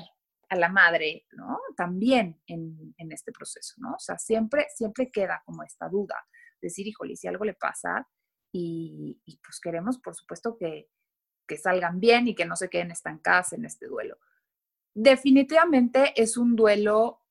[0.49, 1.59] a la madre, ¿no?
[1.75, 3.93] También en, este proceso, ¿no?
[3.95, 6.15] O sea, siempre, siempre queda como esta duda,
[6.61, 8.07] decir, híjole, si algo le pasa
[8.55, 10.89] y, pues queremos, por supuesto, que,
[11.47, 14.19] que salgan bien y que no se queden estancadas en este duelo.
[14.93, 17.21] Definitivamente es un duelo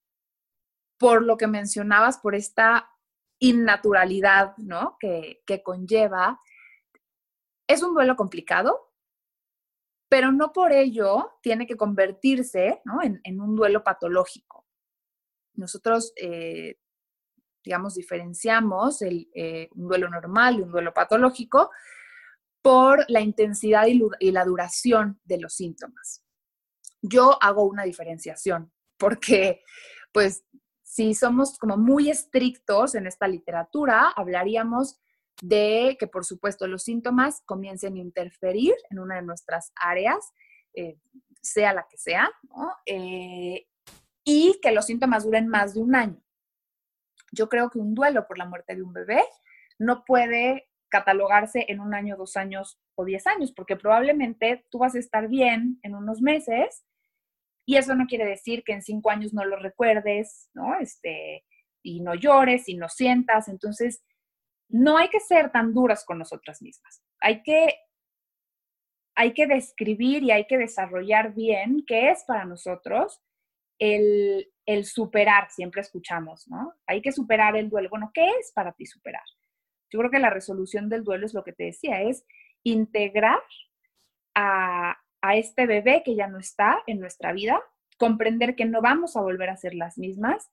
[0.98, 2.90] por lo que mencionabas, por esta
[3.38, 4.96] innaturalidad, ¿no?
[4.98, 6.40] Que, que conlleva.
[7.68, 8.92] Es un duelo complicado,
[10.12, 12.82] pero no por ello tiene que convertirse
[13.24, 14.66] en, un duelo patológico.
[15.54, 16.81] Nosotros, eh,
[17.64, 21.70] digamos, diferenciamos el, eh, un duelo normal y un duelo patológico
[22.60, 26.24] por la intensidad y, y la duración de los síntomas.
[27.00, 29.62] Yo hago una diferenciación porque,
[30.12, 30.44] pues,
[30.82, 35.00] si somos como muy estrictos en esta literatura, hablaríamos
[35.40, 40.32] de que, por supuesto, los síntomas comiencen a interferir en una de nuestras áreas,
[40.74, 40.98] eh,
[41.40, 42.30] sea la que sea,
[42.86, 43.66] eh,
[44.22, 46.22] y que los síntomas duren más de un año.
[47.32, 49.22] Yo creo que un duelo por la muerte de un bebé
[49.78, 54.94] no puede catalogarse en un año, dos años o diez años, porque probablemente tú vas
[54.94, 56.84] a estar bien en unos meses
[57.64, 60.78] y eso no quiere decir que en cinco años no lo recuerdes, ¿no?
[60.78, 61.44] Este,
[61.82, 63.48] y no llores y no sientas.
[63.48, 64.04] Entonces,
[64.68, 67.02] no hay que ser tan duras con nosotras mismas.
[67.20, 67.74] Hay que,
[69.14, 73.22] hay que describir y hay que desarrollar bien qué es para nosotros
[73.78, 76.74] el, el superar, siempre escuchamos, ¿no?
[76.86, 77.88] Hay que superar el duelo.
[77.90, 79.24] Bueno, ¿qué es para ti superar?
[79.90, 82.24] Yo creo que la resolución del duelo es lo que te decía, es
[82.62, 83.42] integrar
[84.34, 87.60] a, a este bebé que ya no está en nuestra vida,
[87.98, 90.50] comprender que no vamos a volver a ser las mismas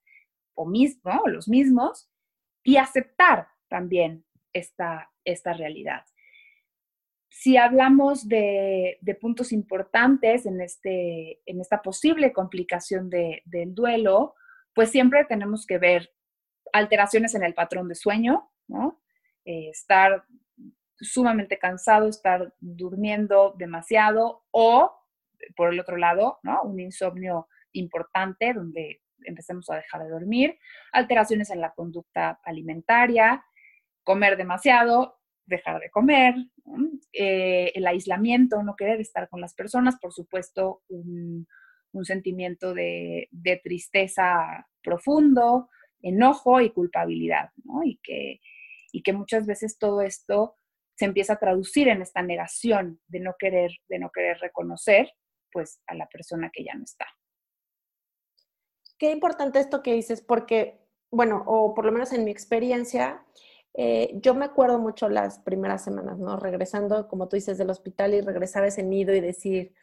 [0.55, 2.09] o mismo, los mismos,
[2.63, 6.05] y aceptar también esta, esta realidad.
[7.29, 14.35] Si hablamos de, puntos importantes en, este, en esta posible complicación del duelo,
[14.73, 16.11] pues siempre tenemos que ver
[16.73, 18.51] alteraciones en el patrón de sueño.
[19.45, 20.25] Eh, estar
[20.99, 24.93] sumamente cansado, estar durmiendo demasiado o,
[25.55, 30.59] por el otro lado, un insomnio importante donde empecemos a dejar de dormir,
[30.91, 33.45] alteraciones en la conducta alimentaria,
[34.03, 35.18] comer demasiado,
[35.49, 36.35] dejar de comer,
[37.13, 41.47] eh, el aislamiento, no querer estar con las personas, por supuesto, un,
[42.03, 43.27] sentimiento de,
[43.63, 45.69] tristeza profundo,
[46.01, 47.83] enojo y culpabilidad, ¿no?
[47.83, 48.39] Y que,
[48.91, 50.55] y que muchas veces todo esto
[50.95, 55.11] se empieza a traducir en esta negación de no querer, de no querer reconocer,
[55.51, 57.07] pues, a la persona que ya no está.
[58.97, 60.79] Qué importante esto que dices, porque,
[61.11, 63.25] bueno, o por lo menos en mi experiencia,
[63.73, 66.37] eh, yo me acuerdo mucho las primeras semanas, ¿no?
[66.37, 69.73] Regresando, como tú dices, del hospital y regresar a ese nido y decir,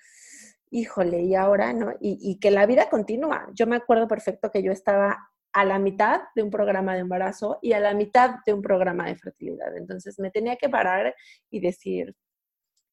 [0.70, 1.94] híjole, y ahora, ¿no?
[2.01, 3.49] Y, que la vida continúa.
[3.55, 7.59] Yo me acuerdo perfecto que yo estaba a la mitad de un programa de embarazo
[7.62, 9.75] y a la mitad de un programa de fertilidad.
[9.77, 11.14] Entonces me tenía que parar
[11.51, 12.14] y decir,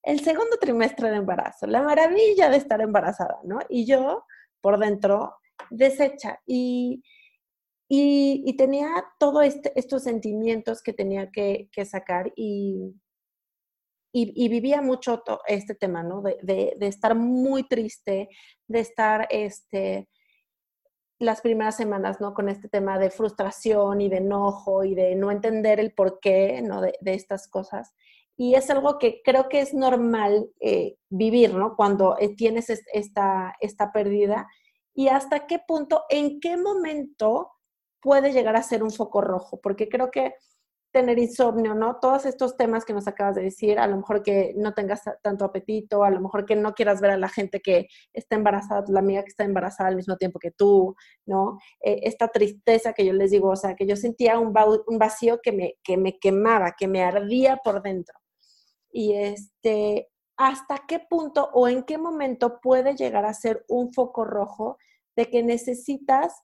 [0.03, 3.59] el segundo trimestre de embarazo, la maravilla de estar embarazada, ¿no?
[3.69, 4.25] Y yo
[4.61, 5.35] por dentro
[5.69, 6.39] deshecha.
[6.45, 7.03] Y,
[7.95, 12.95] y, tenía todos este, estos sentimientos que tenía que, sacar y,
[14.11, 16.23] y, vivía mucho este tema, ¿no?
[16.23, 18.29] De, estar muy triste,
[18.67, 20.09] de estar este,
[21.19, 22.33] las primeras semanas, ¿no?
[22.33, 26.81] Con este tema de frustración y de enojo y de no entender el porqué, ¿no?
[26.81, 27.93] De, estas cosas.
[28.35, 31.75] Y es algo que creo que es normal eh, vivir, ¿no?
[31.75, 34.47] Cuando eh, tienes esta, esta pérdida.
[34.95, 37.51] Y hasta qué punto, en qué momento
[38.03, 40.35] puede llegar a ser un foco rojo, porque creo que
[40.91, 41.97] tener insomnio, ¿no?
[41.99, 45.43] Todos estos temas que nos acabas de decir, a lo mejor que no tengas tanto
[45.43, 48.99] apetito, a lo mejor que no quieras ver a la gente que está embarazada, la
[48.99, 50.95] amiga que está embarazada al mismo tiempo que tú,
[51.25, 51.57] ¿no?
[51.81, 55.51] Eh, esta tristeza que yo les digo, o sea, que yo sentía un, vacío que
[55.51, 58.19] me, que me quemaba, que me ardía por dentro.
[58.91, 64.25] Y este, ¿hasta qué punto o en qué momento puede llegar a ser un foco
[64.25, 64.77] rojo
[65.15, 66.43] de que necesitas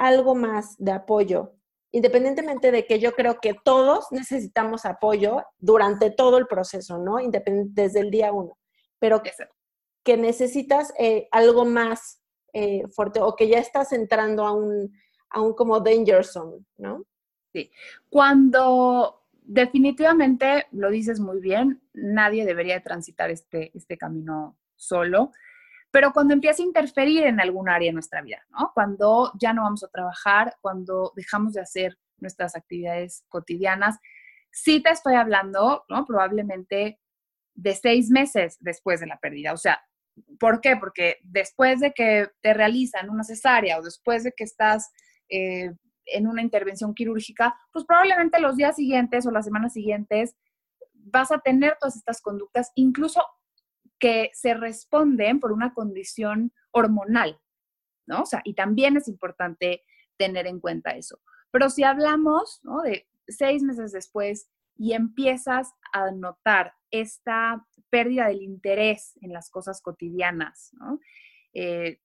[0.00, 1.54] algo más de apoyo
[1.92, 7.16] independientemente de que yo creo que todos necesitamos apoyo durante todo el proceso, ¿no?
[7.18, 8.58] desde el día uno,
[8.98, 9.32] pero que,
[10.04, 12.20] que necesitas eh, algo más
[12.52, 14.92] eh, fuerte o que ya estás entrando a un,
[15.30, 17.04] a un como danger zone, ¿no?
[17.52, 17.70] Sí.
[18.08, 25.32] Cuando definitivamente, lo dices muy bien, nadie debería transitar este, este camino solo,
[25.90, 28.70] pero cuando empieza a interferir en algún área de nuestra vida, ¿no?
[28.74, 33.98] Cuando ya no vamos a trabajar, cuando dejamos de hacer nuestras actividades cotidianas,
[34.50, 36.04] sí te estoy hablando, ¿no?
[36.04, 37.00] Probablemente
[37.54, 39.52] de seis meses después de la pérdida.
[39.52, 39.80] O sea,
[40.38, 40.76] ¿por qué?
[40.76, 44.90] Porque después de que te realizan una cesárea o después de que estás
[45.28, 45.72] eh,
[46.06, 50.36] en una intervención quirúrgica, pues probablemente los días siguientes o las semanas siguientes
[50.92, 53.22] vas a tener todas estas conductas, incluso
[54.00, 57.38] que se responden por una condición hormonal,
[58.06, 58.22] ¿no?
[58.22, 59.84] O sea, y también es importante
[60.16, 61.20] tener en cuenta eso.
[61.52, 62.60] Pero si hablamos.
[62.84, 69.80] De seis meses después y empiezas a notar esta pérdida del interés en las cosas
[69.82, 70.98] cotidianas, ¿no?
[71.52, 72.00] Eh,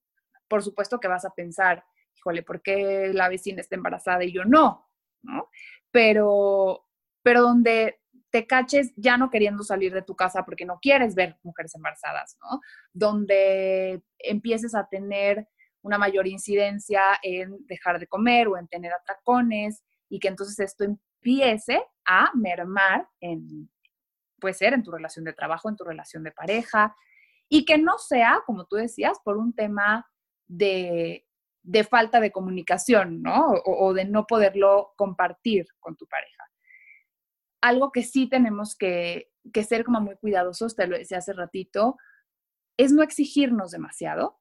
[0.47, 1.83] por supuesto que vas a pensar,
[2.15, 4.87] híjole, ¿por qué la vecina está embarazada y yo no?
[5.23, 5.49] ¿no?
[5.91, 6.85] Pero,
[7.23, 7.99] pero donde
[8.31, 12.37] te caches ya no queriendo salir de tu casa porque no quieres ver mujeres embarazadas,
[12.41, 12.59] ¿no?
[12.93, 15.47] Donde empieces a tener
[15.81, 20.83] una mayor incidencia en dejar de comer o en tener atracones y que entonces esto
[20.83, 23.69] empiece a mermar en,
[24.39, 26.95] puede ser en tu relación de trabajo, en tu relación de pareja,
[27.47, 30.07] y que no sea, como tú decías, por un tema
[30.47, 31.25] de
[31.65, 33.53] de falta de comunicación, ¿no?
[33.65, 36.34] O, de no poderlo compartir con tu pareja.
[37.65, 39.31] Algo que sí tenemos que,
[39.67, 41.97] ser como muy cuidadosos, te lo decía hace ratito,
[42.77, 44.39] es no exigirnos demasiado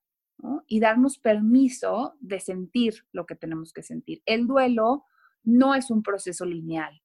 [0.67, 4.23] y darnos permiso de sentir lo que tenemos que sentir.
[4.27, 5.05] El duelo
[5.43, 7.01] no es un proceso lineal.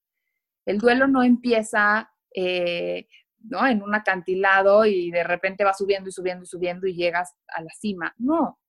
[0.66, 3.08] El duelo no empieza eh,
[3.40, 3.66] ¿no?
[3.66, 7.62] en un acantilado y de repente va subiendo y subiendo y subiendo y llegas a
[7.62, 8.14] la cima.
[8.18, 8.60] No,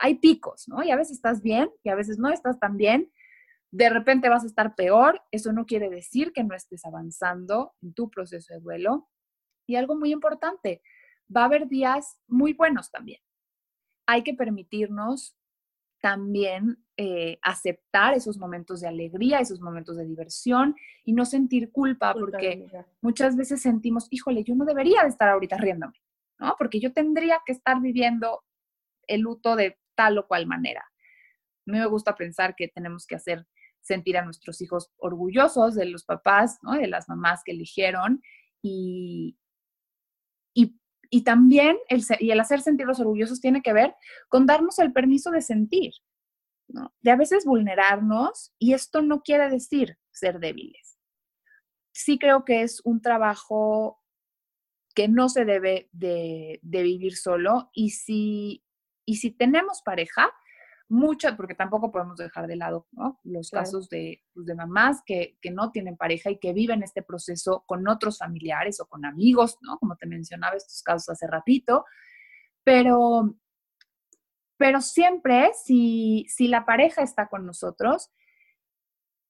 [0.00, 0.82] hay picos, ¿no?
[0.82, 3.12] Y a veces estás bien y a veces no estás tan bien.
[3.72, 5.20] De repente vas a estar peor.
[5.32, 9.08] Eso no quiere decir que no estés avanzando en tu proceso de duelo.
[9.66, 10.82] Y algo muy importante,
[11.34, 13.20] va a haber días muy buenos también.
[14.06, 15.36] Hay que permitirnos
[16.02, 22.12] también eh, aceptar esos momentos de alegría, esos momentos de diversión y no sentir culpa,
[22.12, 22.66] porque
[23.00, 26.02] muchas veces sentimos, híjole, yo no debería de estar ahorita riéndome,
[26.40, 26.56] ¿no?
[26.58, 28.42] Porque yo tendría que estar viviendo
[29.06, 30.80] el luto de tal o cual manera.
[30.80, 33.46] A mí me gusta pensar que tenemos que hacer
[33.82, 38.22] sentir a nuestros hijos orgullosos de los papás, de las mamás que eligieron
[38.62, 39.36] y,
[40.54, 43.94] y, también el, y el hacer sentirlos orgullosos tiene que ver
[44.28, 45.92] con darnos el permiso de sentir,
[46.68, 50.98] de a veces vulnerarnos y esto no quiere decir ser débiles.
[51.92, 54.00] Sí creo que es un trabajo
[54.94, 58.64] que no se debe de, de vivir solo y si
[59.04, 60.32] y si tenemos pareja,
[60.92, 62.86] muchas, porque tampoco podemos dejar de lado
[63.24, 67.02] los casos de, pues, de mamás que, que, no tienen pareja y que viven este
[67.02, 69.78] proceso con otros familiares o con amigos, ¿no?
[69.78, 71.86] Como te mencionaba estos casos hace ratito,
[72.62, 73.34] pero,
[74.58, 78.10] pero siempre, si, si la pareja está con nosotros,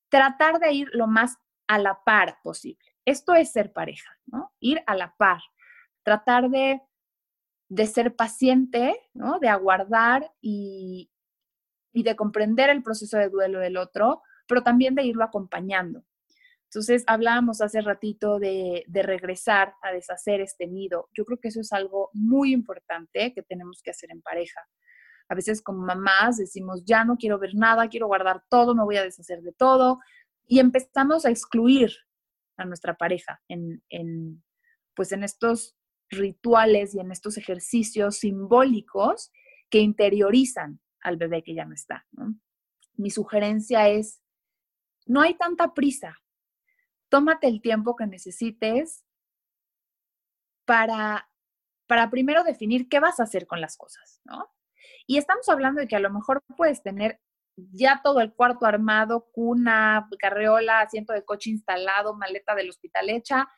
[0.09, 1.37] tratar de ir lo más
[1.69, 2.85] a la par posible.
[3.05, 4.53] Esto es ser pareja, ¿no?
[4.59, 5.41] Ir a la par,
[6.03, 6.83] tratar de
[7.69, 9.39] de ser paciente, ¿no?
[9.39, 11.11] de aguardar y,
[11.93, 16.05] de comprender el proceso de duelo del otro, pero también de irlo acompañando.
[16.65, 21.11] Entonces, hablábamos hace ratito de, de, regresar a deshacer este nido.
[21.13, 24.63] Yo creo que eso es algo muy importante que tenemos que hacer en pareja.
[25.29, 28.97] A veces como mamás decimos, ya no quiero ver nada, quiero guardar todo, me voy
[28.97, 29.99] a deshacer de todo.
[30.47, 31.93] Y empezamos a excluir
[32.57, 34.43] a nuestra pareja en, en
[34.95, 35.77] pues en estos
[36.11, 39.33] rituales y en estos ejercicios simbólicos
[39.71, 42.07] que interiorizan al bebé que ya no está.
[42.95, 44.23] Mi sugerencia es,
[45.07, 46.17] no hay tanta prisa.
[47.09, 49.05] Tómate el tiempo que necesites
[50.65, 51.29] para,
[51.87, 54.51] para primero definir qué vas a hacer con las cosas, ¿no?
[55.07, 57.21] Y estamos hablando de que a lo mejor puedes tener
[57.57, 63.49] ya todo el cuarto armado, cuna, carreola, asiento de coche instalado, maleta del hospital hecha,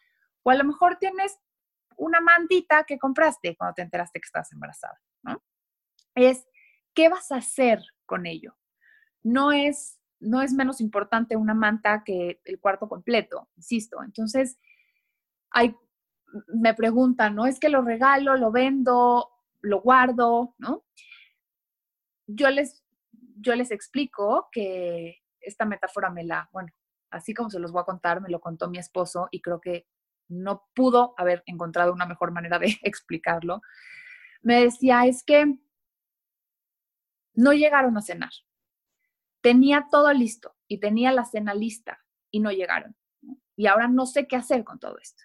[0.42, 1.38] o a lo mejor tienes
[1.96, 5.42] una mantita que compraste cuando te enteraste que estás embarazada, ¿no?
[6.14, 6.46] Es,
[6.94, 8.56] ¿qué vas a hacer con ello?
[9.22, 14.02] No es, no es menos importante una manta que el cuarto completo, insisto.
[14.02, 14.58] Entonces,
[15.50, 15.76] hay,
[16.48, 17.46] me preguntan, ¿no?
[17.46, 19.30] Es que lo regalo, lo vendo,
[19.60, 20.84] lo guardo, ¿no?
[22.26, 22.84] Yo les,
[23.36, 26.70] yo les explico que esta metáfora me la, bueno,
[27.10, 29.86] así como se los voy a contar, me lo contó mi esposo y creo que
[30.28, 33.62] no pudo haber encontrado una mejor manera de explicarlo.
[34.42, 35.58] Me decía, es que
[37.34, 38.32] no llegaron a cenar.
[39.40, 42.96] Tenía todo listo y tenía la cena lista y no llegaron.
[43.56, 45.22] Y ahora no sé qué hacer con todo esto.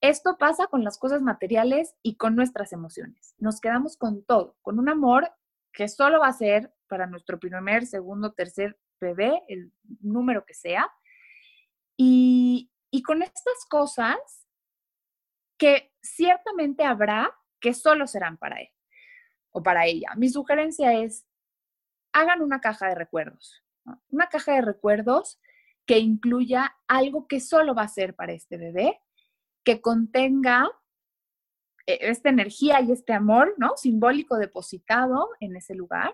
[0.00, 3.34] Esto pasa con las cosas materiales y con nuestras emociones.
[3.38, 5.32] Nos quedamos con todo, con un amor
[5.72, 10.90] que solo va a ser para nuestro primer, segundo, tercer bebé, el número que sea.
[11.96, 12.70] Y,
[13.04, 14.16] con estas cosas
[15.58, 17.30] que ciertamente habrá
[17.60, 18.70] que solo serán para él
[19.56, 20.10] o para ella.
[20.16, 21.24] Mi sugerencia es,
[22.12, 23.64] hagan una caja de recuerdos,
[24.10, 25.40] una caja de recuerdos
[25.86, 29.00] que incluya algo que solo va a ser para este bebé,
[29.64, 30.70] que contenga
[31.86, 33.78] eh, esta energía y este amor, ¿no?
[33.78, 36.12] Simbólico depositado en ese lugar.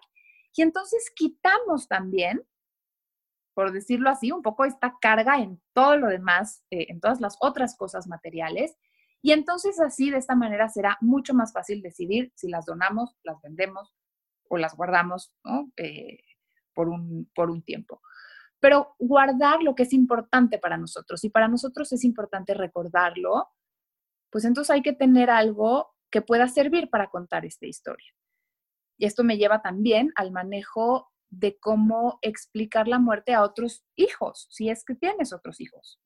[0.55, 2.45] Y entonces quitamos también,
[3.55, 7.37] por decirlo así, un poco esta carga en todo lo demás, eh, en todas las
[7.41, 8.77] otras cosas materiales,
[9.23, 13.41] y entonces así, de esta manera, será mucho más fácil decidir si las donamos, las
[13.41, 13.95] vendemos
[14.49, 15.33] o las guardamos
[15.77, 16.19] eh,
[16.75, 18.03] por, un, por un tiempo.
[18.59, 23.49] Pero guardar lo que es importante para nosotros, y para nosotros es importante recordarlo,
[24.29, 28.13] pues entonces hay que tener algo que pueda servir para contar esta historia.
[28.99, 34.49] Y esto me lleva también al manejo de cómo explicar la muerte a otros hijos,
[34.51, 36.01] si es que tienes otros hijos.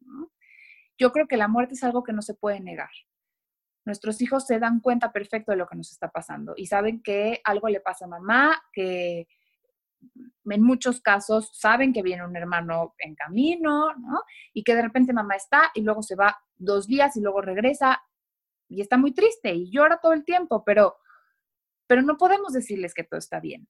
[0.99, 2.91] Yo creo que la muerte es algo que no se puede negar.
[3.85, 7.41] Nuestros hijos se dan cuenta perfecto de lo que nos está pasando y saben que
[7.45, 9.29] algo le pasa a mamá, que
[10.45, 14.23] en muchos casos saben que viene un hermano en camino, ¿no?
[14.53, 18.03] Y que de repente mamá está y luego se va dos días y luego regresa
[18.69, 20.97] y está muy triste y llora todo el tiempo, pero,
[21.87, 23.69] pero no podemos decirles que todo está bien.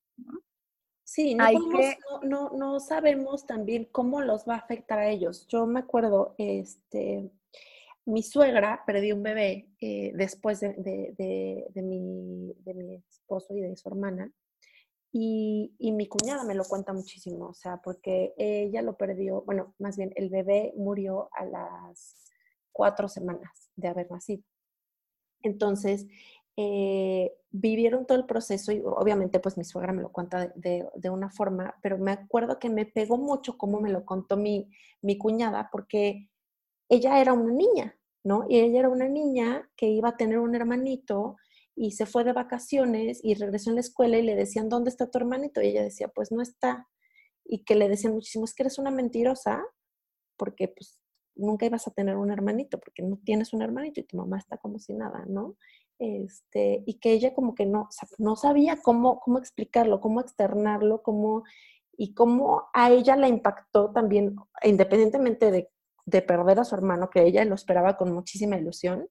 [1.06, 5.46] Sí, no, no, sabemos también cómo los va a afectar a ellos.
[5.46, 7.30] Yo me acuerdo, este,
[8.04, 11.14] mi suegra perdió un bebé eh, después de,
[11.76, 12.52] mi,
[13.08, 14.32] esposo y de su hermana.
[15.12, 19.74] Y, y, mi cuñada me lo cuenta muchísimo, o sea, porque ella lo perdió, bueno,
[19.78, 22.32] más bien el bebé murió a las
[22.72, 24.42] cuatro semanas de haber nacido.
[25.42, 26.06] Entonces,
[26.56, 31.30] eh, vivieron todo el proceso y obviamente pues mi suegra me lo cuenta de, una
[31.30, 34.70] forma, pero me acuerdo que me pegó mucho como me lo contó mi,
[35.02, 36.30] mi cuñada porque
[36.88, 38.46] ella era una niña, ¿no?
[38.48, 41.36] Y ella era una niña que iba a tener un hermanito
[41.74, 45.10] y se fue de vacaciones y regresó en la escuela y le decían, ¿dónde está
[45.10, 45.60] tu hermanito?
[45.60, 46.88] Y ella decía, pues no está.
[47.44, 49.62] Y que le decían muchísimo, es que eres una mentirosa
[50.36, 51.00] porque pues
[51.34, 54.56] nunca ibas a tener un hermanito porque no tienes un hermanito y tu mamá está
[54.56, 55.56] como si nada, ¿no?
[55.98, 57.88] Este, y que ella como que no,
[58.18, 61.44] no sabía cómo, cómo explicarlo, cómo externarlo, cómo,
[61.96, 65.70] y cómo a ella la impactó también, independientemente de,
[66.04, 69.08] de perder a su hermano, que ella lo esperaba con muchísima ilusión,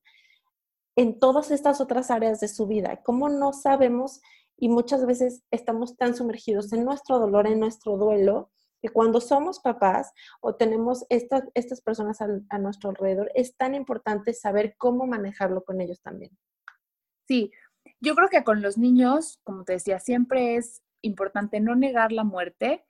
[0.95, 3.01] en todas estas otras áreas de su vida.
[3.03, 4.21] Cómo no sabemos
[4.57, 9.59] y muchas veces estamos tan sumergidos en nuestro dolor, en nuestro duelo, que cuando somos
[9.59, 15.63] papás o tenemos estas, estas personas a nuestro alrededor, es tan importante saber cómo manejarlo
[15.63, 16.37] con ellos también.
[17.27, 17.51] Sí,
[17.99, 22.23] yo creo que con los niños, como te decía, siempre es importante no negar la
[22.23, 22.85] muerte,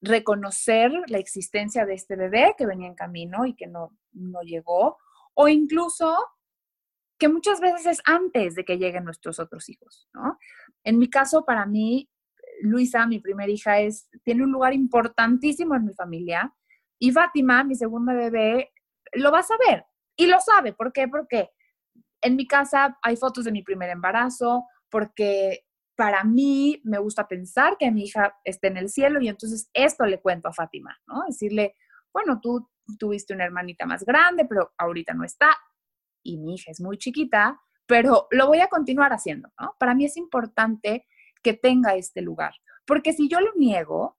[0.00, 4.98] reconocer la existencia de este bebé que venía en camino y que no, no llegó,
[5.34, 6.16] o incluso
[7.18, 10.38] que muchas veces es antes de que lleguen nuestros otros hijos, ¿no?
[10.84, 12.10] En mi caso, para mí,
[12.60, 16.54] Luisa, mi primera hija, es, tiene un lugar importantísimo en mi familia
[16.98, 18.72] y Fátima, mi segunda bebé,
[19.12, 19.84] lo va a saber
[20.14, 20.72] y lo sabe.
[20.72, 21.08] ¿Por qué?
[21.08, 21.50] Porque
[22.20, 27.76] en mi casa hay fotos de mi primer embarazo, porque para mí me gusta pensar
[27.78, 31.24] que mi hija esté en el cielo y entonces esto le cuento a Fátima, ¿no?
[31.26, 31.74] Decirle,
[32.12, 35.56] bueno, tú tuviste una hermanita más grande, pero ahorita no está
[36.22, 39.74] y mi hija es muy chiquita, pero lo voy a continuar haciendo, ¿no?
[39.78, 41.06] Para mí es importante
[41.42, 42.52] que tenga este lugar,
[42.84, 44.18] porque si yo lo niego,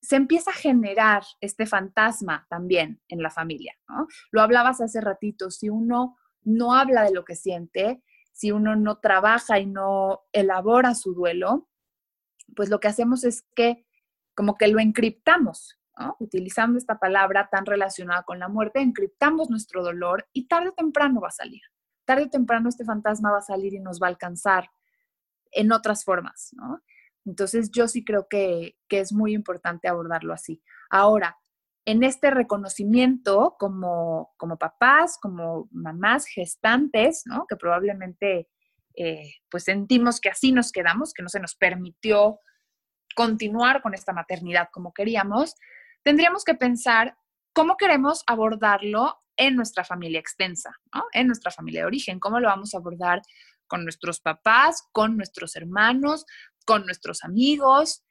[0.00, 4.06] se empieza a generar este fantasma también en la familia, ¿no?
[4.30, 6.16] Lo hablabas hace ratito, si uno
[6.46, 11.68] no habla de lo que siente, si uno no trabaja y no elabora su duelo,
[12.54, 13.84] pues lo que hacemos es que
[14.34, 15.78] como que lo encriptamos,
[16.18, 21.20] utilizando esta palabra tan relacionada con la muerte, encriptamos nuestro dolor y tarde o temprano
[21.20, 21.62] va a salir.
[22.04, 24.70] Tarde o temprano este fantasma va a salir y nos va a alcanzar
[25.52, 26.54] en otras formas,
[27.24, 30.62] Entonces yo sí creo que, que es muy importante abordarlo así.
[30.90, 31.38] Ahora,
[31.86, 37.46] en este reconocimiento como, como papás, como mamás gestantes, ¿no?
[37.48, 38.48] que probablemente
[38.96, 42.40] eh, pues sentimos que así nos quedamos, que no se nos permitió
[43.14, 45.54] continuar con esta maternidad como queríamos,
[46.02, 47.16] tendríamos que pensar
[47.52, 50.72] cómo queremos abordarlo en nuestra familia extensa,
[51.12, 53.22] en nuestra familia de origen, cómo lo vamos a abordar
[53.68, 56.26] con nuestros papás, con nuestros hermanos,
[56.64, 58.02] con nuestros amigos.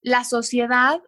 [0.00, 1.00] La sociedad,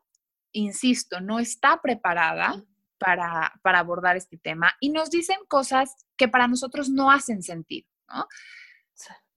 [0.55, 2.65] insisto, no está preparada
[2.99, 7.89] para, para abordar este tema y nos dicen cosas que para nosotros no hacen sentido,
[8.09, 8.27] ¿no?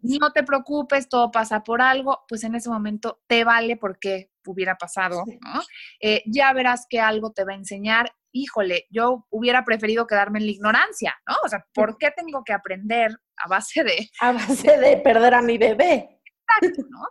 [0.01, 4.77] no te preocupes, todo pasa por algo, pues en ese momento te vale porque hubiera
[4.77, 5.61] pasado, ¿no?
[5.99, 8.13] Eh, ya verás que algo te va a enseñar.
[8.31, 11.35] Híjole, yo hubiera preferido quedarme en la ignorancia, ¿no?
[11.43, 14.09] O sea, ¿por qué tengo que aprender a base de...
[14.21, 16.21] A base de perder a mi bebé.
[16.61, 17.01] Exacto, ¿no?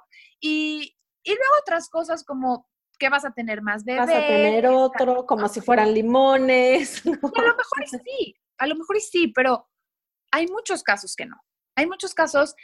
[0.41, 4.07] Y, y luego otras cosas como que vas a tener más bebés.
[4.07, 7.05] Vas a tener otro, como si fueran limones.
[7.07, 9.69] a lo mejor sí, a lo mejor sí, pero
[10.31, 11.37] hay muchos casos que no.
[11.77, 12.55] Hay muchos casos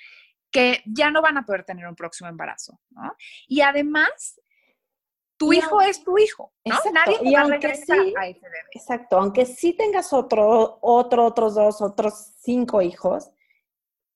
[0.51, 3.15] que ya no van a poder tener un próximo embarazo, ¿no?
[3.49, 4.41] Y además,
[5.39, 6.77] tu hijo es tu hijo, ¿no?
[6.93, 8.69] Nadie te va a regresar a ese bebé.
[8.73, 13.31] Exacto, aunque sí tengas otro, otro, otros dos, otros cinco hijos,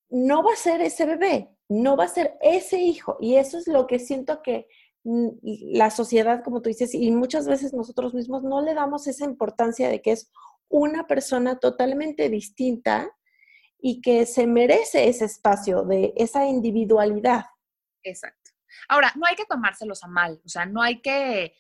[0.09, 3.17] no va a ser ese bebé, no va a ser ese hijo.
[3.21, 4.69] Y eso es lo que siento que
[5.43, 9.89] la sociedad, como tú dices, y muchas veces nosotros mismos no le damos esa importancia
[9.89, 10.33] de que es
[10.69, 13.09] una persona totalmente distinta
[13.79, 17.45] y que se merece ese espacio de esa individualidad.
[18.03, 18.51] Exacto.
[18.89, 21.55] Ahora, no hay que tomárselos a mal, o sea, no hay que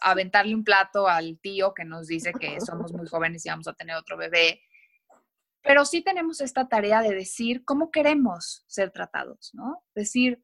[0.00, 3.72] aventarle un plato al tío que nos dice que somos muy jóvenes y vamos a
[3.72, 4.60] tener otro bebé,
[5.62, 9.82] pero sí tenemos esta tarea de decir cómo queremos ser tratados, ¿no?
[9.94, 10.42] Decir,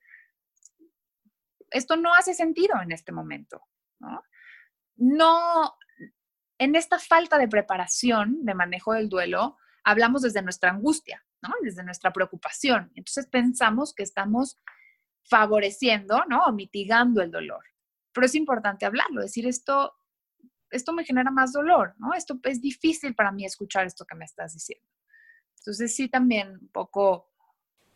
[1.71, 3.63] esto no hace sentido en este momento,
[3.99, 5.75] ¿no?
[6.59, 11.55] En esta falta de preparación de manejo del duelo, hablamos desde nuestra angustia, ¿no?
[11.63, 12.93] Desde nuestra preocupación.
[12.95, 14.57] Entonces pensamos que estamos
[15.23, 16.45] favoreciendo, ¿no?
[16.45, 17.65] O mitigando el dolor.
[18.13, 19.95] Pero es importante hablarlo, decir esto,
[20.71, 22.13] esto me genera más dolor, ¿no?
[22.15, 24.87] Esto es difícil para mí escuchar esto que me estás diciendo.
[25.59, 27.31] Entonces sí también un poco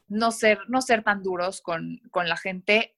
[0.09, 2.97] no ser, no ser tan duros con, la gente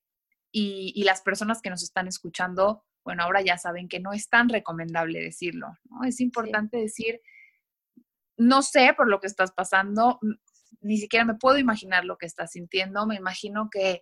[0.58, 4.30] y, y, las personas que nos están escuchando, bueno, ahora ya saben que no es
[4.30, 6.04] tan recomendable decirlo, ¿no?
[6.04, 7.20] Es importante decir,
[8.38, 10.18] no sé por lo que estás pasando,
[10.80, 14.00] ni siquiera me puedo imaginar lo que estás sintiendo, me imagino que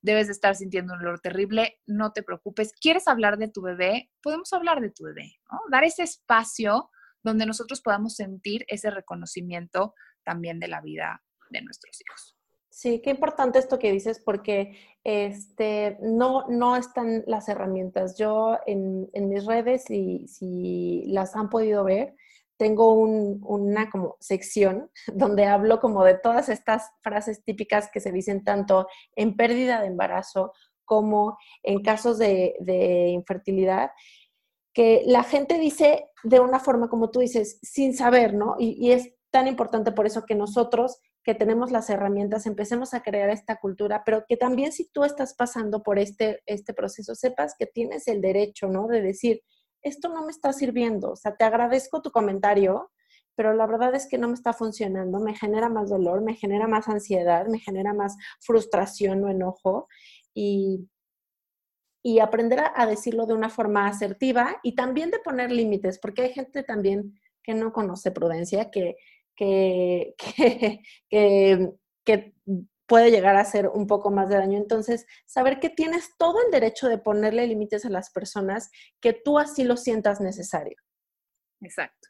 [0.00, 2.72] debes de estar sintiendo un dolor terrible, no te preocupes.
[2.80, 4.10] ¿Quieres hablar de tu bebé?
[4.22, 5.60] Podemos hablar de tu bebé, ¿no?
[5.70, 6.90] Dar ese espacio
[7.22, 12.36] donde nosotros podamos sentir ese reconocimiento también de la vida de nuestros hijos.
[12.74, 18.18] Sí, qué importante esto que dices porque este, no, no están las herramientas.
[18.18, 22.16] Yo en, mis redes, si, si las han podido ver,
[22.56, 28.42] tengo una como sección donde hablo como de todas estas frases típicas que se dicen
[28.42, 30.52] tanto en pérdida de embarazo
[30.84, 33.92] como en casos de, infertilidad,
[34.72, 38.56] que la gente dice de una forma, como tú dices, sin saber, ¿no?
[38.58, 43.30] Y es tan importante por eso que nosotros que tenemos las herramientas, empecemos a crear
[43.30, 47.66] esta cultura, pero que también si tú estás pasando por este, este proceso, sepas que
[47.66, 48.86] tienes el derecho, ¿no?
[48.86, 49.42] De decir,
[49.82, 52.90] esto no me está sirviendo, o sea, te agradezco tu comentario,
[53.36, 56.68] pero la verdad es que no me está funcionando, me genera más dolor, me genera
[56.68, 59.88] más ansiedad, me genera más frustración o enojo
[60.34, 60.88] y,
[62.02, 66.32] y aprender a, decirlo de una forma asertiva y también de poner límites, porque hay
[66.32, 68.96] gente también que no conoce prudencia, que,
[70.16, 71.70] que, que,
[72.04, 72.34] que
[72.86, 74.58] puede llegar a hacer un poco más de daño.
[74.58, 78.70] Entonces, saber que tienes todo el derecho de ponerle límites a las personas
[79.00, 80.76] que tú así lo sientas necesario.
[81.60, 82.08] Exacto.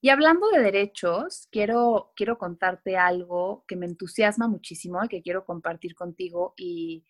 [0.00, 5.44] Y hablando de derechos, quiero, quiero contarte algo que me entusiasma muchísimo y que quiero
[5.44, 7.04] compartir contigo y,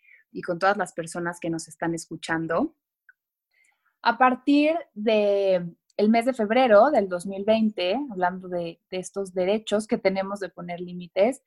[0.46, 2.76] con todas las personas que nos están escuchando.
[4.02, 10.40] A partir de el mes de febrero del 2020, hablando de, estos derechos que tenemos
[10.40, 11.42] de poner límites,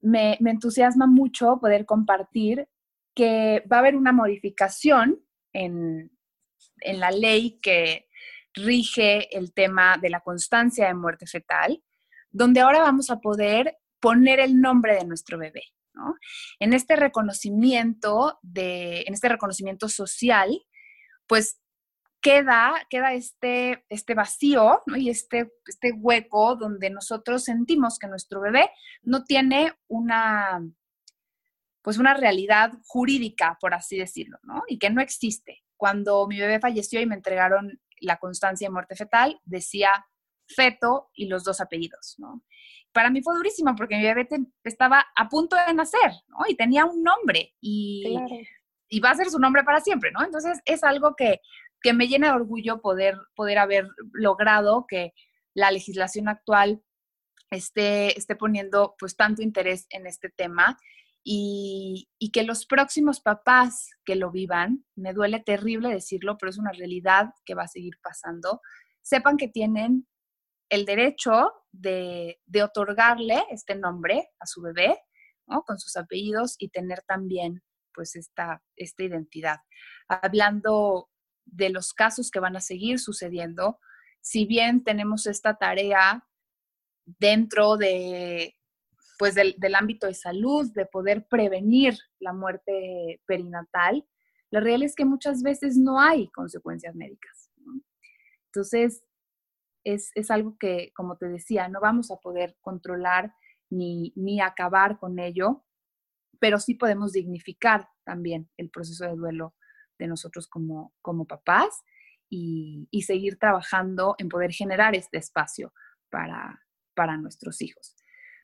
[0.00, 2.68] me, entusiasma mucho poder compartir
[3.14, 5.20] que va a haber una modificación
[5.52, 6.10] en,
[6.84, 8.06] la ley que
[8.54, 11.82] rige el tema de la constancia de muerte fetal,
[12.30, 15.62] donde ahora vamos a poder poner el nombre de nuestro bebé.
[16.60, 20.56] En este reconocimiento de, en este reconocimiento social,
[21.26, 21.60] pues
[22.28, 28.70] queda, queda este, este vacío y este, este hueco donde nosotros sentimos que nuestro bebé
[29.00, 30.62] no tiene una,
[31.80, 34.62] pues una realidad jurídica, por así decirlo, ¿no?
[34.68, 35.64] Y que no existe.
[35.78, 40.06] Cuando mi bebé falleció y me entregaron la constancia de muerte fetal, decía
[40.54, 42.42] feto y los dos apellidos, ¿no?
[42.92, 44.28] Para mí fue durísimo porque mi bebé
[44.64, 46.40] estaba a punto de nacer, ¿no?
[46.46, 48.04] Y tenía un nombre y
[48.88, 50.24] y va a ser su nombre para siempre, ¿no?
[50.24, 51.40] Entonces es algo que,
[51.82, 55.12] que me llena de orgullo poder, poder haber logrado que
[55.54, 56.82] la legislación actual
[57.50, 60.78] esté, esté poniendo pues tanto interés en este tema
[61.24, 66.58] y, y, que los próximos papás que lo vivan, me duele terrible decirlo, pero es
[66.58, 68.60] una realidad que va a seguir pasando,
[69.02, 70.06] sepan que tienen
[70.70, 74.98] el derecho de, de otorgarle este nombre a su bebé,
[75.46, 75.62] ¿no?
[75.62, 77.62] con sus apellidos y tener también
[77.92, 79.58] pues esta, esta identidad.
[80.08, 81.08] Hablando
[81.52, 83.78] de los casos que van a seguir sucediendo,
[84.20, 86.26] si bien tenemos esta tarea
[87.04, 88.54] dentro de,
[89.18, 94.06] pues del, ámbito de salud, de poder prevenir la muerte perinatal,
[94.50, 97.50] la realidad es que muchas veces no hay consecuencias médicas.
[98.46, 99.02] Entonces,
[99.84, 103.32] es, es, algo que, como te decía, no vamos a poder controlar
[103.70, 105.64] ni, ni acabar con ello,
[106.40, 109.54] pero sí podemos dignificar también el proceso de duelo
[109.98, 111.82] de nosotros como, como papás
[112.30, 115.72] y, seguir trabajando en poder generar este espacio
[116.10, 116.60] para,
[116.94, 117.96] para nuestros hijos.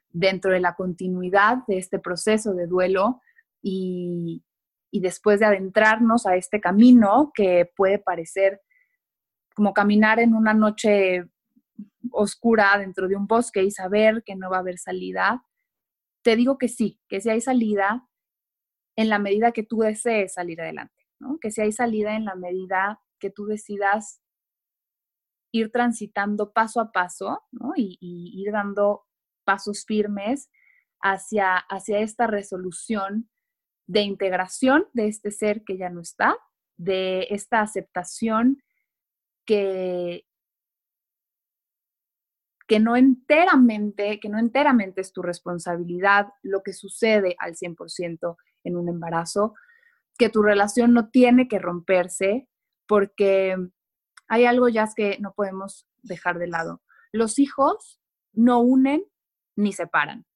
[0.08, 3.20] Dentro de la continuidad de este proceso de duelo
[3.60, 4.44] y,
[4.90, 8.60] y después de adentrarnos a este camino que puede parecer
[9.54, 11.24] como caminar en una noche
[12.10, 15.44] oscura dentro de un bosque y saber que no va a haber salida,
[16.22, 18.08] te digo que sí, que si hay salida
[18.96, 20.93] en la medida que tú desees salir adelante,
[21.24, 21.38] ¿no?
[21.40, 24.20] que si hay salida en la medida que tú decidas
[25.52, 27.42] ir transitando paso a paso
[27.76, 29.06] y, ir dando
[29.44, 30.50] pasos firmes
[31.00, 33.30] hacia, hacia esta resolución
[33.86, 36.36] de integración de este ser que ya no está,
[36.76, 38.62] de esta aceptación
[39.46, 40.26] que,
[42.66, 48.76] que no enteramente, que no enteramente es tu responsabilidad lo que sucede al 100% en
[48.76, 49.54] un embarazo,
[50.18, 52.48] que tu relación no tiene que romperse
[52.86, 53.56] porque
[54.28, 56.82] hay algo ya que no podemos dejar de lado.
[57.12, 58.00] Los hijos
[58.32, 59.04] no unen
[59.56, 60.26] ni separan,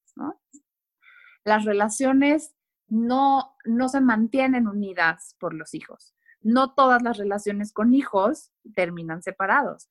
[1.43, 2.55] Las relaciones
[2.87, 6.15] no, no se mantienen unidas por los hijos.
[6.41, 9.89] No todas las relaciones con hijos terminan separados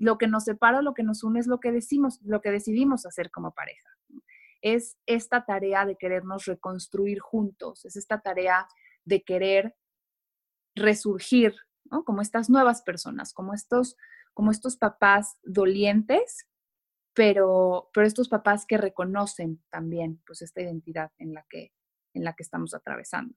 [0.00, 3.04] lo que nos separa, lo que nos une es lo que decimos, lo que decidimos
[3.04, 3.88] hacer como pareja.
[4.62, 8.66] Es esta tarea de querernos reconstruir juntos, es esta tarea
[9.04, 9.76] de querer
[10.74, 11.54] resurgir,
[12.04, 13.96] Como estas nuevas personas, como estos,
[14.32, 16.46] como estos papás dolientes,
[17.14, 21.72] pero, pero estos papás que reconocen también pues esta identidad en la que,
[22.14, 23.34] en la que estamos atravesando.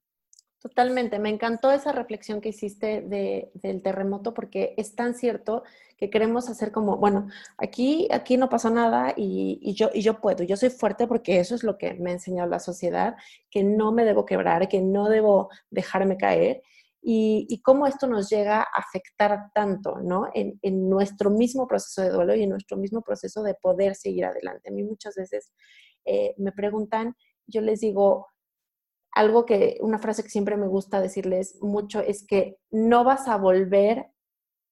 [0.64, 5.62] Totalmente, me encantó esa reflexión que hiciste del terremoto porque es tan cierto
[5.98, 10.42] que queremos hacer como, bueno, aquí, aquí no pasó nada y, yo, y yo puedo,
[10.42, 13.14] yo soy fuerte porque eso es lo que me ha enseñado la sociedad,
[13.50, 16.62] que no me debo quebrar, que no debo dejarme caer
[17.02, 20.28] y, cómo esto nos llega a afectar tanto, ¿no?
[20.32, 24.24] En, en, nuestro mismo proceso de duelo y en nuestro mismo proceso de poder seguir
[24.24, 24.70] adelante.
[24.70, 25.52] A mí muchas veces
[26.06, 27.14] eh, me preguntan,
[27.46, 28.28] yo les digo,
[29.14, 33.36] algo que, una frase que siempre me gusta decirles mucho es que no vas a
[33.36, 34.10] volver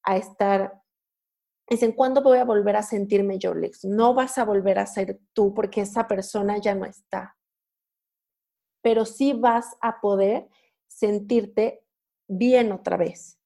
[0.03, 0.82] a estar,
[1.68, 3.84] en ¿cuándo voy a volver a sentirme yo, Lex?
[3.84, 7.36] No vas a volver a ser tú porque esa persona ya no está.
[8.82, 10.49] Pero sí vas a poder
[10.88, 11.84] sentirte
[12.28, 13.38] bien otra vez,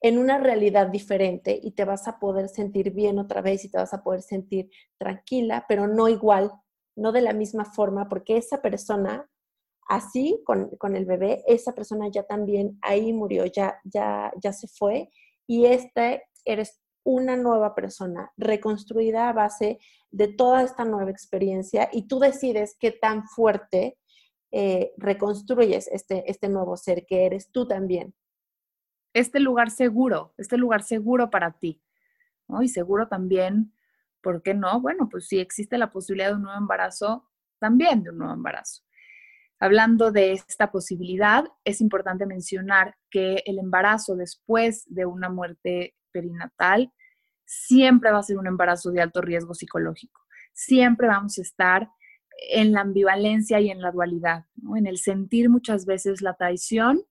[0.00, 3.78] en una realidad diferente y te vas a poder sentir bien otra vez y te
[3.78, 6.52] vas a poder sentir tranquila, pero no igual,
[6.96, 9.28] no de la misma forma, porque esa persona
[9.88, 15.08] Así con, el bebé, esa persona ya también ahí murió, ya, ya, ya se fue
[15.46, 19.78] y este eres una nueva persona reconstruida a base
[20.10, 23.98] de toda esta nueva experiencia y tú decides qué tan fuerte
[24.50, 28.14] eh, reconstruyes este, este nuevo ser que eres tú también.
[29.14, 31.82] Este lugar seguro, este lugar seguro para ti,
[32.46, 32.62] ¿no?
[32.62, 33.72] Y seguro también,
[34.20, 34.80] ¿por qué no?
[34.82, 37.26] Bueno, pues si existe la posibilidad de un nuevo embarazo,
[37.58, 38.82] también de un nuevo embarazo.
[39.60, 46.92] Hablando de esta posibilidad, es importante mencionar que el embarazo después de una muerte perinatal
[47.44, 50.20] siempre va a ser un embarazo de alto riesgo psicológico.
[50.52, 51.88] Siempre vamos a estar
[52.50, 54.44] en la ambivalencia y en la dualidad,
[54.76, 57.02] en el sentir muchas veces la traición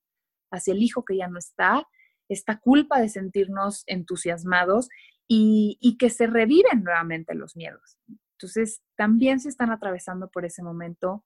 [0.50, 1.86] hacia el hijo que ya no está,
[2.30, 4.88] esta culpa de sentirnos entusiasmados
[5.28, 7.98] y, y que se reviven nuevamente los miedos.
[8.34, 11.26] Entonces, también se están atravesando por ese momento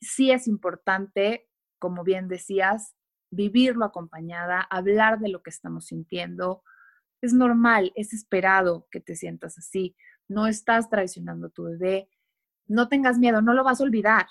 [0.00, 1.48] sí es importante,
[1.78, 2.94] como bien decías,
[3.30, 6.62] vivirlo acompañada, hablar de lo que estamos sintiendo.
[7.22, 9.96] Es normal, es esperado que te sientas así.
[10.28, 12.08] No estás traicionando a tu bebé.
[12.66, 14.26] No tengas miedo, no lo vas a olvidar.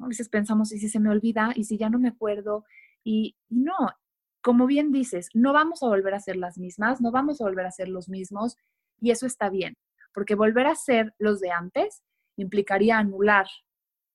[0.00, 1.52] A veces pensamos, ¿y si se me olvida?
[1.54, 2.64] ¿Y si ya no me acuerdo?
[3.02, 3.74] Y, no,
[4.42, 7.66] como bien dices, no vamos a volver a ser las mismas, no vamos a volver
[7.66, 8.56] a ser los mismos
[9.00, 9.76] y eso está bien,
[10.12, 12.02] porque volver a ser los de antes
[12.36, 13.46] implicaría anular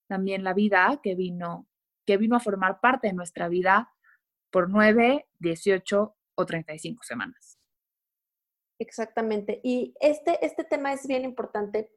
[0.08, 1.68] también la vida que vino,
[2.06, 3.92] que vino a formar parte de nuestra vida
[4.52, 7.58] por 9, 18 o 35 semanas.
[8.80, 9.62] Exactamente.
[9.64, 11.92] Y este, este tema es bien importante.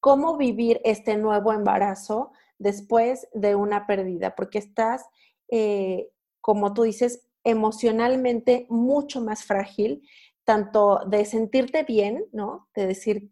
[0.00, 4.34] ¿Cómo vivir este nuevo embarazo después de una pérdida?
[4.34, 5.06] Porque estás,
[5.48, 10.02] eh, como tú dices, emocionalmente mucho más frágil,
[10.44, 12.68] tanto de sentirte bien, ¿no?
[12.74, 13.30] De decir,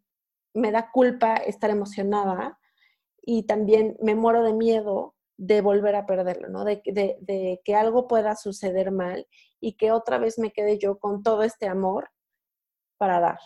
[0.54, 2.58] me da culpa estar emocionada
[3.30, 6.64] y también me muero de miedo de volver a perderlo, ¿no?
[6.64, 9.26] De, de, que algo pueda suceder mal
[9.60, 12.08] y que otra vez me quede yo con todo este amor
[12.96, 13.38] para dar.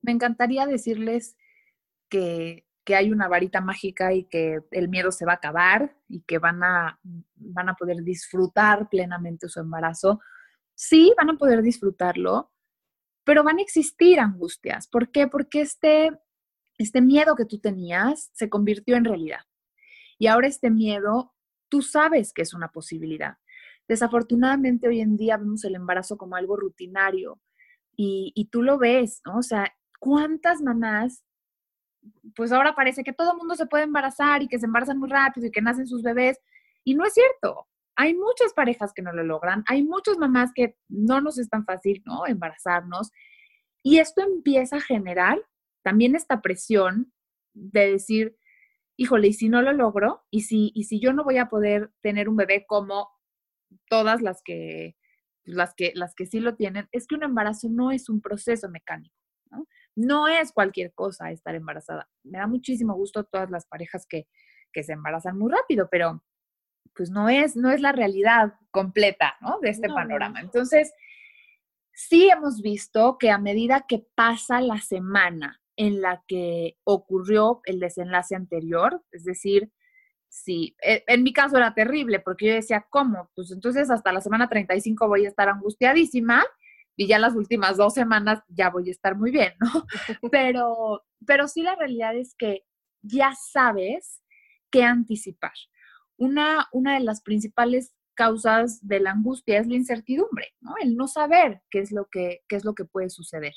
[0.00, 1.36] Me encantaría decirles
[2.08, 6.22] que, que, hay una varita mágica y que el miedo se va a acabar y
[6.22, 6.98] que van a,
[7.34, 10.18] van a poder disfrutar plenamente su embarazo.
[10.74, 12.50] Sí, van a poder disfrutarlo,
[13.22, 14.88] pero van a existir angustias.
[14.88, 15.28] ¿Por qué?
[15.28, 16.18] Porque este,
[16.82, 19.40] este miedo que tú tenías se convirtió en realidad.
[20.18, 21.34] Y ahora este miedo,
[21.68, 23.36] tú sabes que es una posibilidad.
[23.88, 27.40] Desafortunadamente hoy en día vemos el embarazo como algo rutinario
[27.96, 29.38] y, tú lo ves, ¿no?
[29.38, 31.24] O sea, ¿cuántas mamás
[32.34, 35.46] pues ahora parece que todo mundo se puede embarazar y que se embarazan muy rápido
[35.46, 36.40] y que nacen sus bebés.
[36.84, 37.68] Y no es cierto.
[37.94, 41.64] Hay muchas parejas que no lo logran, hay muchas mamás que no nos es tan
[41.64, 42.26] fácil, ¿no?
[42.26, 43.10] Embarazarnos.
[43.82, 45.38] Y esto empieza a generar
[45.82, 47.12] también esta presión
[47.54, 48.36] de decir,
[48.96, 51.92] híjole, y si no lo logro, y si, y si yo no voy a poder
[52.00, 53.08] tener un bebé como
[53.88, 54.96] todas las que,
[55.44, 58.68] las que, las que sí lo tienen, es que un embarazo no es un proceso
[58.68, 59.16] mecánico,
[59.50, 59.66] ¿no?
[59.94, 62.08] No es cualquier cosa estar embarazada.
[62.22, 64.26] Me da muchísimo gusto todas las parejas que,
[64.72, 66.24] que se embarazan muy rápido, pero
[66.94, 69.58] pues no es, no es la realidad completa, ¿no?
[69.60, 70.40] De este panorama.
[70.40, 70.92] Entonces,
[71.92, 77.80] sí hemos visto que a medida que pasa la semana en la que ocurrió el
[77.80, 79.70] desenlace anterior, es decir,
[80.28, 83.30] sí, e, en mi caso era terrible porque yo decía, ¿cómo?
[83.34, 86.44] Pues entonces hasta la semana 35 voy a estar angustiadísima
[86.96, 89.86] y ya las últimas dos semanas ya voy a estar muy bien, ¿no?
[90.30, 92.64] Pero, pero sí la realidad es que
[93.02, 94.22] ya sabes
[94.70, 95.52] qué anticipar.
[96.16, 100.74] Una, una de las principales causas de la angustia es la incertidumbre, ¿no?
[100.82, 103.54] El no saber qué es lo que, qué es lo que puede suceder.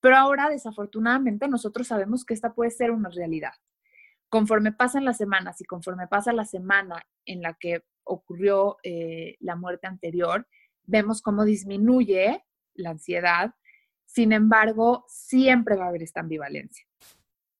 [0.00, 3.52] Pero ahora, desafortunadamente, nosotros sabemos que esta puede ser una realidad.
[4.28, 9.56] Conforme pasan las semanas y conforme pasa la semana en la que ocurrió eh, la
[9.56, 10.48] muerte anterior,
[10.84, 12.44] vemos cómo disminuye
[12.74, 13.54] la ansiedad.
[14.06, 16.86] Sin embargo, siempre va a haber esta ambivalencia.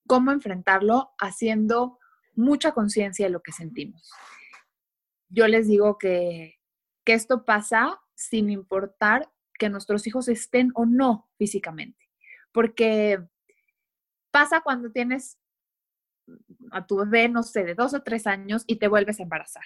[0.07, 1.11] ¿Cómo enfrentarlo?
[1.19, 1.99] Haciendo
[2.35, 4.11] mucha conciencia de lo que sentimos.
[5.29, 6.59] Yo les digo que,
[7.05, 12.00] que esto pasa sin importar que nuestros hijos estén o no físicamente
[12.53, 13.21] porque
[14.31, 15.39] pasa cuando tienes
[16.71, 19.65] a tu bebé, no sé, de dos o tres años y te vuelves a embarazar.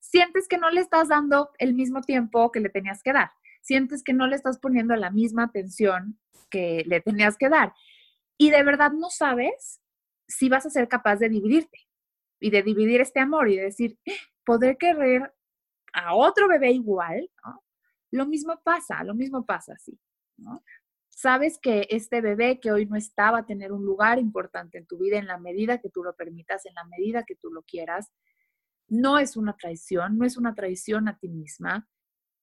[0.00, 3.30] Sientes que no le estás dando el mismo tiempo que le tenías que dar.
[3.60, 6.18] Sientes que no le estás poniendo la misma atención
[6.50, 7.72] que le tenías que dar.
[8.36, 9.80] Y de verdad no sabes
[10.26, 11.78] si vas a ser capaz de dividirte
[12.40, 13.98] y de dividir este amor y de decir,
[14.44, 15.32] poder querer
[15.92, 17.30] a otro bebé igual,
[18.10, 19.98] Lo mismo pasa, lo mismo pasa, sí.
[20.36, 20.62] ¿no?
[21.14, 24.86] Sabes que este bebé que hoy no está va a tener un lugar importante en
[24.86, 27.62] tu vida en la medida que tú lo permitas, en la medida que tú lo
[27.62, 28.10] quieras.
[28.88, 31.86] No es una traición, no es una traición a ti misma.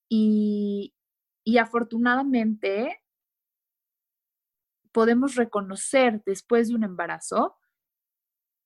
[0.08, 0.96] Y,
[1.44, 3.02] y afortunadamente
[4.92, 7.58] podemos reconocer después de un embarazo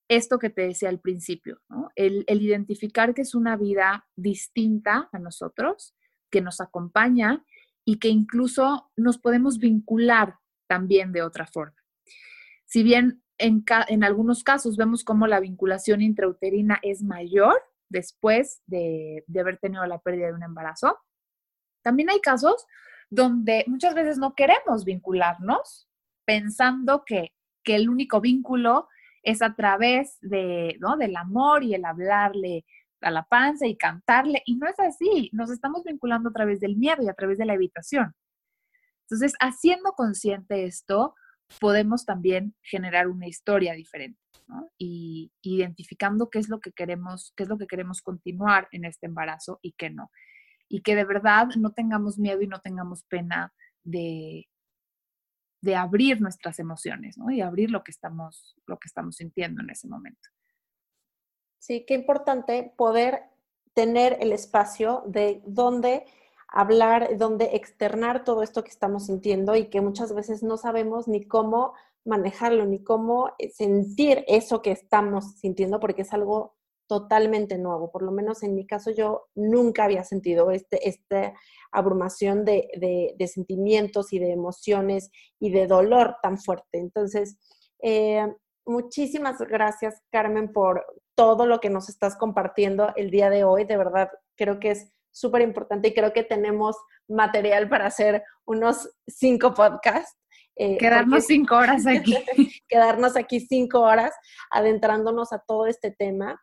[0.10, 1.62] esto que te decía al principio,
[1.96, 5.96] el, el, identificar que es una vida distinta a nosotros,
[6.30, 7.44] que nos acompaña
[7.86, 11.76] y que incluso nos podemos vincular también de otra forma.
[12.66, 19.24] Si bien en, en algunos casos vemos cómo la vinculación intrauterina es mayor después de,
[19.28, 20.98] de haber tenido la pérdida de un embarazo,
[21.82, 22.66] también hay casos
[23.10, 25.88] donde muchas veces no queremos vincularnos
[26.26, 28.88] pensando que, que el único vínculo
[29.22, 30.98] es a través de, ¿no?
[30.98, 32.66] del amor y el hablarle
[33.04, 34.42] a la panza y cantarle.
[34.46, 37.46] Y no es así, nos estamos vinculando a través del miedo y a través de
[37.46, 38.14] la evitación.
[39.04, 41.16] Entonces, haciendo consciente esto,
[41.60, 44.20] podemos también generar una historia diferente,
[44.78, 49.08] Y identificando qué es lo que queremos, qué es lo que queremos continuar en este
[49.08, 50.10] embarazo y qué no.
[50.70, 54.48] Y que de verdad no tengamos miedo y no tengamos pena de,
[55.62, 57.32] de abrir nuestras emociones, ¿no?
[57.32, 60.30] Y abrir lo que estamos, lo que estamos sintiendo en ese momento.
[61.66, 63.24] Sí, qué importante poder
[63.74, 66.04] tener el espacio de donde
[66.50, 71.26] hablar, donde externar todo esto que estamos sintiendo y que muchas veces no sabemos ni
[71.26, 76.54] cómo manejarlo, ni cómo eh, sentir eso que estamos sintiendo, porque es algo
[76.86, 77.92] totalmente nuevo.
[77.92, 81.34] Por lo menos en mi caso yo nunca había sentido este, esta
[81.72, 82.68] abrumación de,
[83.18, 86.80] de, sentimientos y de emociones y de dolor tan fuerte.
[86.80, 87.38] Entonces,
[87.82, 88.28] eh,
[88.66, 90.86] muchísimas gracias Carmen por
[91.16, 93.66] todo lo que nos estás compartiendo el día de hoy.
[93.66, 96.76] De verdad, creo que es súper importante y creo que tenemos
[97.08, 100.18] material para hacer unos cinco podcasts.
[100.56, 102.16] Eh, quedarnos cinco horas aquí.
[102.68, 104.14] quedarnos aquí cinco horas
[104.52, 106.42] adentrándonos a todo este tema.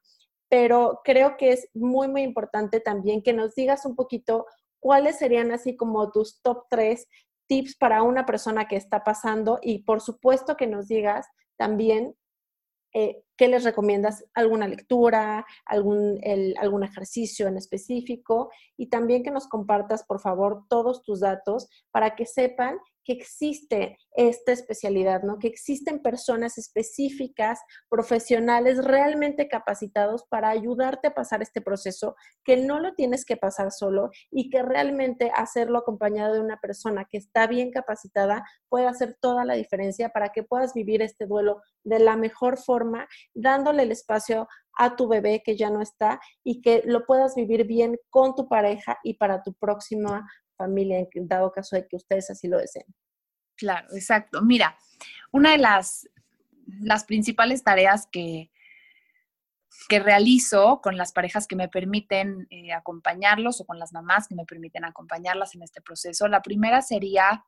[0.48, 4.46] Pero creo que es muy, muy importante también que nos digas un poquito
[4.80, 7.06] cuáles serían así como tus top tres
[7.46, 12.14] tips para una persona que está pasando y por supuesto que nos digas también
[12.92, 14.24] eh, ¿qué les recomiendas?
[14.34, 16.20] ¿Alguna lectura, algún,
[16.58, 18.50] algún ejercicio en específico?
[18.76, 23.98] Y también que nos compartas, por favor, todos tus datos para que sepan que existe
[24.12, 25.38] esta especialidad, ¿no?
[25.38, 32.80] Que existen personas específicas, profesionales realmente capacitados para ayudarte a pasar este proceso, que no
[32.80, 37.46] lo tienes que pasar solo y que realmente hacerlo acompañado de una persona que está
[37.46, 42.16] bien capacitada puede hacer toda la diferencia para que puedas vivir este duelo de la
[42.16, 44.48] mejor forma, dándole el espacio
[44.78, 48.48] a tu bebé que ya no está y que lo puedas vivir bien con tu
[48.48, 50.26] pareja y para tu próxima
[50.60, 52.86] familia, en dado caso de que ustedes así lo deseen.
[53.56, 54.42] Claro, exacto.
[54.42, 54.76] Mira,
[55.32, 56.08] una de las,
[56.80, 58.50] las principales tareas que,
[59.88, 64.34] que realizo con las parejas que me permiten eh, acompañarlos o con las mamás que
[64.34, 67.44] me permiten acompañarlas en este proceso, la primera sería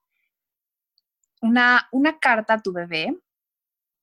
[1.42, 3.16] una, una carta a tu bebé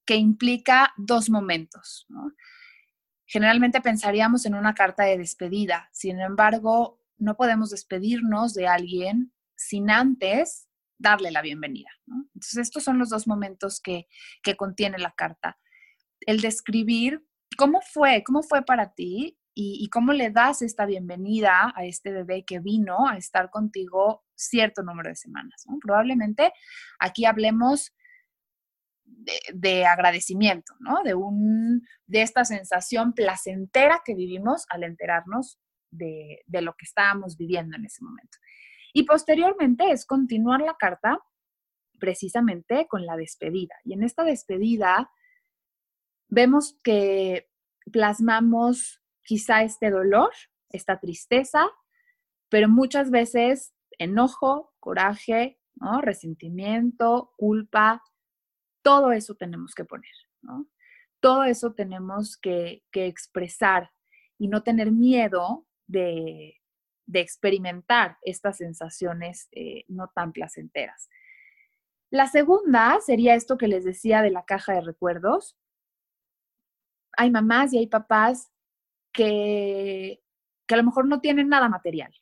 [0.06, 2.08] que implica dos momentos.
[3.26, 9.92] Generalmente pensaríamos en una carta de despedida, sin embargo, no podemos despedirnos de alguien sin
[9.92, 10.68] antes
[10.98, 11.90] darle la bienvenida.
[12.08, 14.08] Entonces, estos son los dos momentos que,
[14.58, 15.58] contiene la carta.
[16.22, 17.24] El describir
[17.58, 22.46] cómo fue, cómo fue para ti y, cómo le das esta bienvenida a este bebé
[22.46, 25.66] que vino a estar contigo cierto número de semanas.
[25.82, 26.54] Probablemente
[27.00, 27.94] aquí hablemos
[29.54, 31.04] de, agradecimiento, ¿no?
[31.04, 35.60] De, un, de esta sensación placentera que vivimos al enterarnos
[35.92, 38.38] de, lo que estábamos viviendo en ese momento.
[38.94, 41.20] Y posteriormente es continuar la carta
[42.00, 43.76] precisamente con la despedida.
[43.84, 45.12] Y en esta despedida
[46.28, 47.50] vemos que
[47.92, 50.32] plasmamos quizá este dolor,
[50.70, 51.70] esta tristeza,
[52.50, 55.60] pero muchas veces enojo, coraje,
[56.02, 58.04] resentimiento, culpa,
[58.82, 60.12] todo eso tenemos que poner,
[61.20, 63.92] Todo eso tenemos que, que expresar
[64.38, 66.56] y no tener miedo de,
[67.12, 71.10] experimentar estas sensaciones eh, no tan placenteras.
[72.12, 75.58] La segunda sería esto que les decía de la caja de recuerdos.
[77.18, 78.52] Hay mamás y hay papás
[79.12, 80.22] que,
[80.68, 82.14] que a lo mejor no tienen nada material.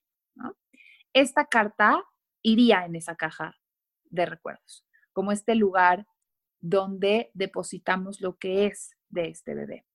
[1.13, 2.03] Esta carta
[2.41, 3.57] iría en esa caja
[4.05, 6.05] de recuerdos, como este lugar
[6.59, 9.86] donde depositamos lo que es de este bebé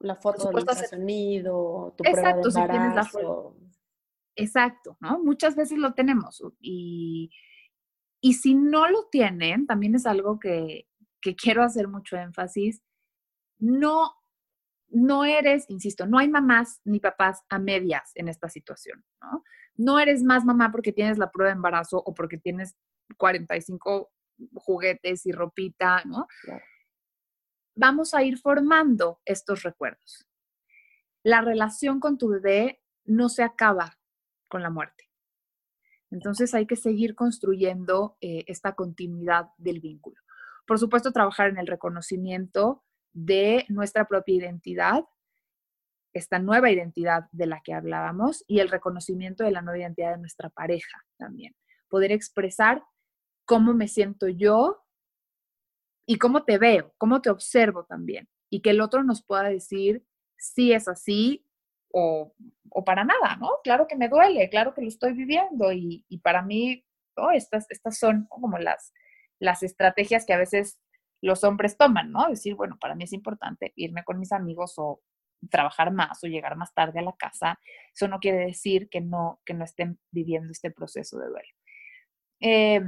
[0.00, 3.56] la foto del sonido, tu prueba de embarazo.
[4.36, 5.18] Exacto, ¿no?
[5.22, 7.30] Muchas veces lo tenemos y,
[8.20, 10.86] y si no lo tienen, también es algo que,
[11.20, 12.82] que quiero hacer mucho énfasis,
[13.58, 14.12] no,
[14.88, 19.42] no eres, insisto, no hay mamás ni papás a medias en esta situación, ¿no?
[19.74, 22.76] No eres más mamá porque tienes la prueba de embarazo o porque tienes
[23.16, 24.12] 45
[24.54, 26.26] juguetes y ropita, ¿no?
[26.42, 26.64] Claro
[27.78, 30.26] vamos a ir formando estos recuerdos.
[31.22, 33.98] La relación con tu bebé no se acaba
[34.48, 35.08] con la muerte.
[36.10, 40.16] Entonces hay que seguir construyendo eh, esta continuidad del vínculo.
[40.66, 45.04] Por supuesto, trabajar en el reconocimiento de nuestra propia identidad,
[46.12, 50.18] esta nueva identidad de la que hablábamos y el reconocimiento de la nueva identidad de
[50.18, 51.54] nuestra pareja también.
[51.88, 52.82] Poder expresar
[53.44, 54.84] cómo me siento yo
[56.08, 58.30] y cómo te veo, cómo te observo también.
[58.48, 60.02] Y que el otro nos pueda decir
[60.38, 61.44] si es así
[61.92, 62.34] o,
[62.86, 63.50] para nada, ¿no?
[63.62, 66.82] Claro que me duele, claro que lo estoy viviendo y, para mí
[67.34, 68.94] estas, estas son como las,
[69.38, 70.80] las estrategias que a veces
[71.20, 72.26] los hombres toman, ¿no?
[72.26, 75.02] Decir, bueno, para mí es importante irme con mis amigos o
[75.50, 77.60] trabajar más o llegar más tarde a la casa.
[77.94, 81.48] Eso no quiere decir que no, que no estén viviendo este proceso de duelo.
[82.40, 82.80] Eh,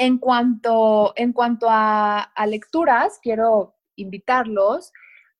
[0.00, 4.94] en cuanto, en cuanto a, lecturas, quiero invitarlos.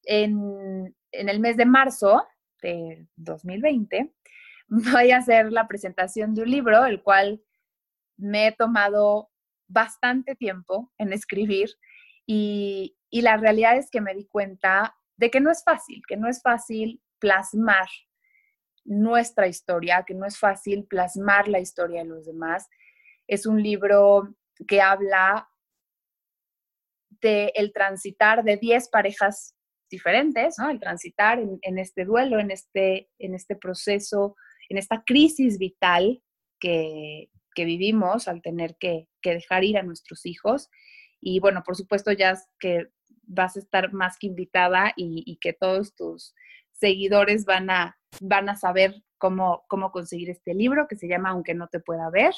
[0.05, 2.23] En, el mes de marzo
[2.61, 4.13] de 2020,
[4.69, 7.43] voy a hacer la presentación de un libro, el cual
[8.19, 9.31] me he tomado
[9.67, 11.71] bastante tiempo en escribir
[12.27, 16.19] y, y la realidad es que me di cuenta de que no es fácil, que
[16.19, 17.89] no es fácil plasmar
[18.85, 22.69] nuestra historia, que no es fácil plasmar la historia de los demás.
[23.27, 24.35] Es un libro
[24.67, 25.49] que habla
[27.21, 29.55] de el transitar de 10 parejas
[29.91, 30.71] diferentes, ¿no?
[30.71, 34.37] El transitar en, este duelo, en este, en este proceso,
[34.69, 36.23] en esta crisis vital
[36.59, 40.71] que, vivimos al tener que, dejar ir a nuestros hijos.
[41.21, 42.87] Y bueno, por supuesto, ya que
[43.25, 46.35] vas a estar más que invitada y, que todos tus
[46.73, 51.53] seguidores van a, van a saber cómo, cómo conseguir este libro que se llama Aunque
[51.53, 52.33] no te pueda ver,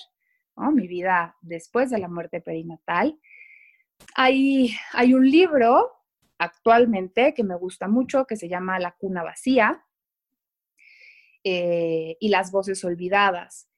[0.57, 3.19] Mi vida después de la muerte perinatal.
[4.15, 5.91] Hay, hay un libro
[6.39, 9.85] actualmente que me gusta mucho que se llama La cuna vacía
[11.45, 13.69] eh, y las voces olvidadas.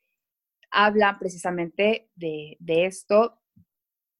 [0.71, 3.41] Hablan precisamente de, esto.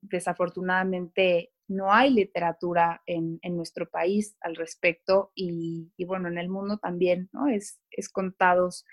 [0.01, 7.29] Desafortunadamente no hay literatura en, nuestro país al respecto y, bueno, en el mundo también,
[7.33, 7.49] ¿no?
[7.49, 8.85] Es, es contados,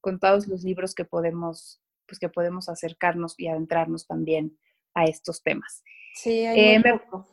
[0.00, 4.58] contados los libros que podemos, pues que podemos acercarnos y adentrarnos también
[4.94, 5.84] a estos temas.
[6.14, 7.26] Sí, hay eh, muy poco.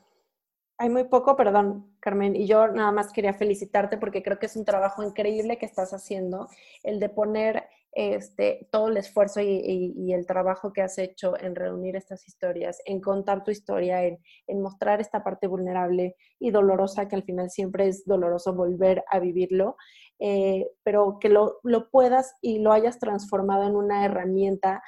[0.78, 4.56] Hay muy poco, perdón, Carmen, y yo nada más quería felicitarte porque creo que es
[4.56, 6.48] un trabajo increíble que estás haciendo,
[6.84, 7.68] el de poner
[8.00, 13.02] este, todo el esfuerzo y, el trabajo que has hecho en reunir estas historias, en
[13.02, 14.20] contar tu historia, en,
[14.62, 19.78] mostrar esta parte vulnerable y dolorosa, que al final siempre es doloroso volver a vivirlo,
[20.20, 21.60] eh, pero que lo,
[21.92, 24.84] puedas y lo hayas transformado en una herramienta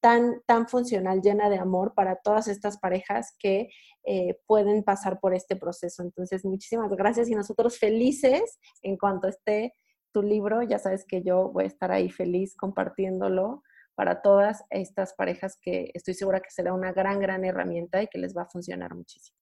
[0.00, 3.68] tan, tan funcional, llena de amor para todas estas parejas que
[4.06, 6.02] eh, pueden pasar por este proceso.
[6.02, 9.74] Entonces, muchísimas gracias y nosotros felices en cuanto esté
[10.14, 10.62] tu libro.
[10.62, 13.62] Ya sabes que yo voy a estar ahí feliz compartiéndolo
[13.94, 18.16] para todas estas parejas que estoy segura que será una gran, gran herramienta y que
[18.18, 19.36] les va a funcionar muchísimo.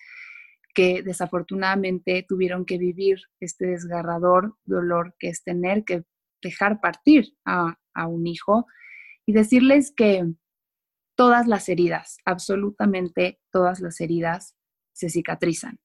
[0.76, 6.04] que desafortunadamente tuvieron que vivir este desgarrador dolor que es tener que
[6.42, 7.76] dejar partir a,
[8.08, 8.66] un hijo
[9.26, 10.26] y decirles que
[11.16, 14.56] todas las heridas, absolutamente todas las heridas,
[14.94, 15.80] se cicatrizan,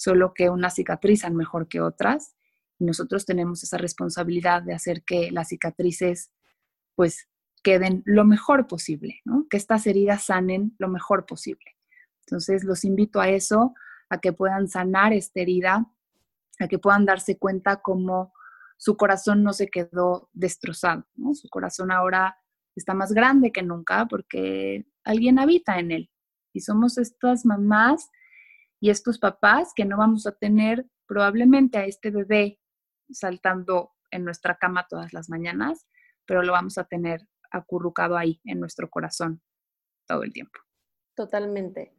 [0.00, 2.34] solo que unas cicatrizan mejor que otras
[2.78, 6.32] y nosotros tenemos esa responsabilidad de hacer que las cicatrices
[6.94, 7.28] pues
[7.62, 9.20] queden lo mejor posible,
[9.50, 11.76] que estas heridas sanen lo mejor posible.
[12.20, 13.74] Entonces los invito a eso,
[14.08, 15.86] a que puedan sanar esta herida,
[16.58, 18.32] a que puedan darse cuenta cómo
[18.78, 21.04] su corazón no se quedó destrozado,
[21.34, 22.38] Su corazón ahora
[22.74, 26.10] está más grande que nunca porque alguien habita en él.
[26.54, 28.08] Y somos estas mamás
[28.80, 32.58] y estos papás que no vamos a tener probablemente a este bebé
[33.10, 35.86] saltando en nuestra cama todas las mañanas,
[36.26, 39.42] pero lo vamos a tener acurrucado ahí en nuestro corazón
[40.06, 40.58] todo el tiempo.
[41.14, 41.94] Totalmente,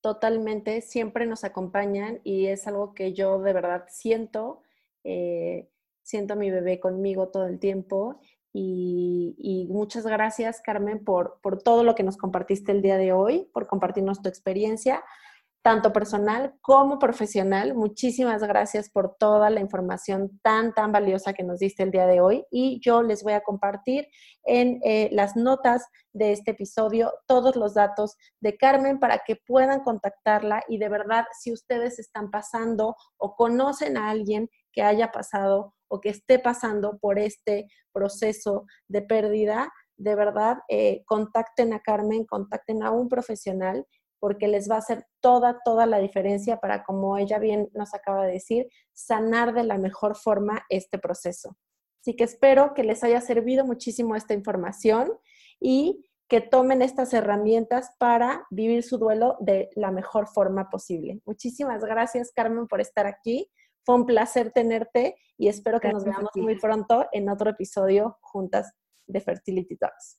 [0.00, 0.80] totalmente.
[0.82, 4.62] Siempre nos acompañan y es algo que yo de verdad siento.
[5.04, 5.70] Eh,
[6.02, 8.20] siento a mi bebé conmigo todo el tiempo
[8.58, 13.50] y, muchas gracias, Carmen, por, por, todo lo que nos compartiste el día de hoy,
[13.52, 15.04] por compartirnos tu experiencia.
[15.66, 17.74] Tanto personal como profesional.
[17.74, 22.20] Muchísimas gracias por toda la información tan, tan valiosa que nos diste el día de
[22.20, 24.06] hoy y yo les voy a compartir
[24.44, 29.80] en eh, las notas de este episodio todos los datos de Carmen para que puedan
[29.80, 35.74] contactarla y de verdad si ustedes están pasando o conocen a alguien que haya pasado
[35.88, 42.24] o que esté pasando por este proceso de pérdida, de verdad, eh, contacten a Carmen,
[42.24, 43.84] contacten a un profesional
[44.18, 48.26] porque les va a hacer toda, toda la diferencia para, como ella bien nos acaba
[48.26, 51.56] de decir, sanar de la mejor forma este proceso.
[52.00, 55.12] Así que espero que les haya servido muchísimo esta información
[55.60, 61.20] y que tomen estas herramientas para vivir su duelo de la mejor forma posible.
[61.24, 63.50] Muchísimas gracias, Carmen, por estar aquí.
[63.84, 68.72] Fue un placer tenerte y espero que nos veamos muy pronto en otro episodio juntas
[69.06, 70.18] de Fertility Talks.